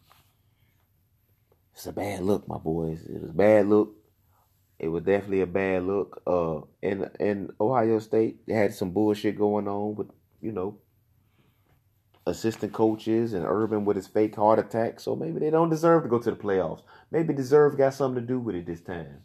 It's 1.74 1.86
a 1.86 1.92
bad 1.92 2.22
look, 2.22 2.46
my 2.46 2.58
boys. 2.58 3.02
It 3.04 3.20
was 3.20 3.30
a 3.30 3.34
bad 3.34 3.66
look. 3.66 3.96
It 4.78 4.88
was 4.88 5.04
definitely 5.04 5.40
a 5.40 5.46
bad 5.46 5.84
look. 5.84 6.22
Uh, 6.26 6.60
in 6.82 7.08
in 7.18 7.50
Ohio 7.60 7.98
State, 7.98 8.40
had 8.48 8.74
some 8.74 8.90
bullshit 8.90 9.38
going 9.38 9.68
on 9.68 9.94
with 9.94 10.10
you 10.40 10.52
know 10.52 10.78
assistant 12.26 12.72
coaches 12.72 13.32
and 13.32 13.44
Urban 13.44 13.84
with 13.84 13.96
his 13.96 14.06
fake 14.06 14.36
heart 14.36 14.58
attack. 14.58 15.00
So 15.00 15.16
maybe 15.16 15.40
they 15.40 15.50
don't 15.50 15.70
deserve 15.70 16.04
to 16.04 16.08
go 16.08 16.18
to 16.18 16.30
the 16.30 16.36
playoffs. 16.36 16.82
Maybe 17.10 17.34
deserve 17.34 17.76
got 17.76 17.94
something 17.94 18.20
to 18.20 18.26
do 18.26 18.38
with 18.38 18.54
it 18.54 18.66
this 18.66 18.80
time. 18.80 19.22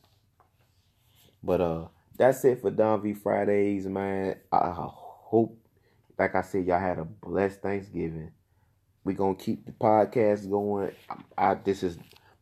But 1.43 1.61
uh, 1.61 1.87
that's 2.17 2.43
it 2.45 2.61
for 2.61 2.71
Don 2.71 3.01
V 3.01 3.13
Fridays, 3.13 3.85
man. 3.85 4.35
I 4.51 4.73
hope, 4.73 5.57
like 6.17 6.35
I 6.35 6.41
said, 6.41 6.65
y'all 6.65 6.79
had 6.79 6.99
a 6.99 7.05
blessed 7.05 7.61
Thanksgiving. 7.61 8.31
We're 9.03 9.15
gonna 9.15 9.35
keep 9.35 9.65
the 9.65 9.71
podcast 9.71 10.49
going. 10.49 10.91
I, 11.09 11.51
I, 11.51 11.53
this 11.55 11.83
is 11.83 11.97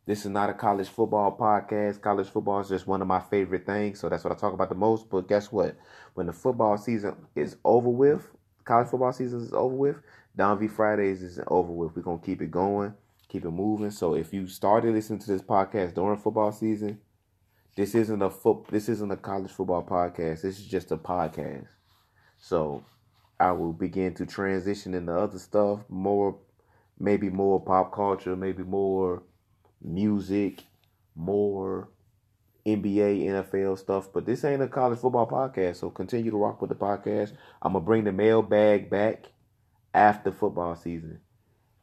this 0.06 0.20
is 0.20 0.32
not 0.32 0.50
a 0.50 0.54
college 0.54 0.88
football 0.88 1.36
podcast. 1.38 2.02
College 2.02 2.30
football 2.30 2.62
is 2.62 2.70
just 2.70 2.88
one 2.88 3.02
of 3.02 3.08
my 3.08 3.20
favorite 3.20 3.66
things, 3.66 4.00
so 4.00 4.08
that's 4.10 4.24
what 4.24 4.34
I 4.34 4.36
talk 4.36 4.54
about 4.54 4.70
the 4.70 4.76
most. 4.76 5.10
But 5.10 5.28
guess 5.28 5.52
what? 5.52 5.76
When 6.14 6.28
the 6.28 6.34
football 6.34 6.78
season 6.78 7.16
is 7.36 7.58
over 7.66 7.90
with, 7.90 8.32
college 8.64 8.88
football 8.88 9.14
season 9.14 9.42
is 9.42 9.54
over 9.54 9.76
with, 9.76 9.98
Don 10.36 10.58
V 10.58 10.68
Fridays 10.68 11.22
is 11.22 11.40
over 11.48 11.72
with. 11.72 11.96
We're 11.96 12.02
gonna 12.02 12.20
keep 12.20 12.42
it 12.42 12.52
going, 12.52 12.94
keep 13.28 13.46
it 13.46 13.52
moving. 13.52 13.92
So 13.92 14.16
if 14.16 14.34
you 14.34 14.48
started 14.48 14.94
listening 14.94 15.20
to 15.20 15.28
this 15.28 15.42
podcast 15.42 15.94
during 15.96 16.18
football 16.18 16.52
season, 16.52 17.00
this 17.76 17.94
isn't 17.94 18.22
a 18.22 18.30
foot 18.30 18.68
this 18.70 18.88
isn't 18.90 19.12
a 19.12 19.18
college 19.18 19.52
football 19.52 19.84
podcast. 19.84 20.42
This 20.42 20.60
is 20.60 20.66
just 20.66 20.92
a 20.92 20.98
podcast. 20.98 21.68
So 22.38 22.84
I 23.40 23.52
will 23.52 23.74
begin 23.74 24.14
to 24.16 24.26
transition 24.26 24.94
into 24.94 25.14
other 25.14 25.40
stuff, 25.40 25.82
more 25.90 26.38
maybe 26.98 27.30
more 27.30 27.60
pop 27.60 27.94
culture, 27.94 28.36
maybe 28.36 28.64
more 28.64 29.24
music, 29.82 30.64
more 31.16 31.90
NBA, 32.66 33.26
NFL 33.26 33.78
stuff. 33.78 34.08
But 34.14 34.26
this 34.26 34.46
ain't 34.46 34.62
a 34.62 34.68
college 34.68 35.00
football 35.00 35.28
podcast, 35.28 35.78
so 35.78 35.90
continue 35.90 36.32
to 36.32 36.38
rock 36.38 36.62
with 36.62 36.70
the 36.70 36.76
podcast. 36.76 37.34
I'm 37.62 37.74
gonna 37.74 37.84
bring 37.84 38.06
the 38.06 38.14
mailbag 38.14 38.90
back 38.90 39.26
after 39.94 40.32
football 40.32 40.78
season. 40.78 41.20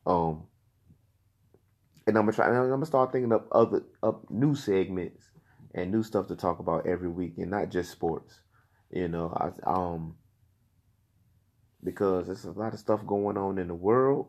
Um, 0.07 0.45
and 2.07 2.17
I'm 2.17 2.25
gonna 2.25 2.33
try. 2.33 2.47
I'm 2.47 2.71
gonna 2.71 2.87
start 2.87 3.13
thinking 3.13 3.33
of 3.33 3.45
other 3.53 3.83
up 4.03 4.31
new 4.31 4.55
segments 4.55 5.32
and 5.75 5.91
new 5.91 6.03
stuff 6.03 6.29
to 6.29 6.37
talk 6.37 6.59
about 6.59 6.87
every 6.87 7.09
week, 7.09 7.35
and 7.39 7.51
not 7.51 7.71
just 7.71 7.91
sports. 7.91 8.41
You 8.91 9.09
know, 9.09 9.33
I, 9.35 9.71
um, 9.71 10.17
because 11.83 12.27
there's 12.27 12.45
a 12.45 12.53
lot 12.53 12.75
of 12.75 12.81
stuff 12.81 13.07
going 13.07 13.37
on 13.37 13.59
in 13.59 13.69
the 13.69 13.75
world 13.75 14.29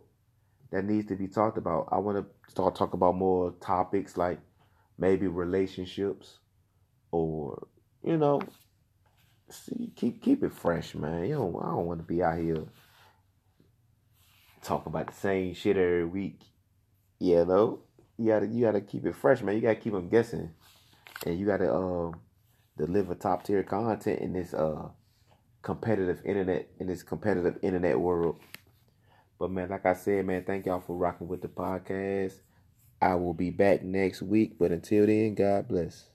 that 0.71 0.85
needs 0.85 1.07
to 1.07 1.15
be 1.15 1.27
talked 1.27 1.57
about. 1.57 1.89
I 1.91 1.99
want 1.99 2.17
to 2.17 2.51
start 2.51 2.75
talk 2.75 2.93
about 2.93 3.15
more 3.15 3.53
topics 3.61 4.17
like 4.17 4.39
maybe 4.97 5.27
relationships 5.27 6.39
or 7.11 7.67
you 8.03 8.17
know 8.17 8.41
see 9.49 9.91
keep 9.95 10.21
keep 10.21 10.43
it 10.43 10.53
fresh, 10.53 10.95
man. 10.95 11.25
You 11.25 11.35
know, 11.35 11.61
I 11.63 11.69
don't 11.69 11.85
want 11.85 11.99
to 11.99 12.05
be 12.05 12.23
out 12.23 12.39
here 12.39 12.63
talking 14.63 14.91
about 14.91 15.07
the 15.07 15.13
same 15.13 15.53
shit 15.53 15.77
every 15.77 16.05
week. 16.05 16.41
You 17.19 17.45
know, 17.45 17.79
you 18.17 18.27
gotta 18.27 18.47
you 18.47 18.65
gotta 18.65 18.81
keep 18.81 19.05
it 19.05 19.15
fresh, 19.15 19.41
man. 19.41 19.55
You 19.55 19.61
gotta 19.61 19.75
keep 19.75 19.93
them 19.93 20.09
guessing, 20.09 20.51
and 21.25 21.39
you 21.39 21.45
gotta 21.45 21.73
um 21.73 22.19
deliver 22.77 23.15
top 23.15 23.43
tier 23.43 23.63
content 23.63 24.19
in 24.19 24.33
this 24.33 24.53
uh 24.53 24.89
competitive 25.61 26.21
internet 26.25 26.69
in 26.79 26.87
this 26.87 27.03
competitive 27.03 27.57
internet 27.61 27.99
world. 27.99 28.39
But 29.39 29.51
man, 29.51 29.69
like 29.69 29.85
I 29.85 29.93
said, 29.93 30.25
man, 30.25 30.43
thank 30.45 30.65
y'all 30.65 30.81
for 30.81 30.95
rocking 30.95 31.27
with 31.27 31.41
the 31.41 31.47
podcast. 31.47 32.33
I 33.01 33.15
will 33.15 33.33
be 33.33 33.49
back 33.49 33.83
next 33.83 34.21
week, 34.21 34.57
but 34.57 34.71
until 34.71 35.05
then, 35.07 35.35
God 35.35 35.67
bless. 35.67 36.12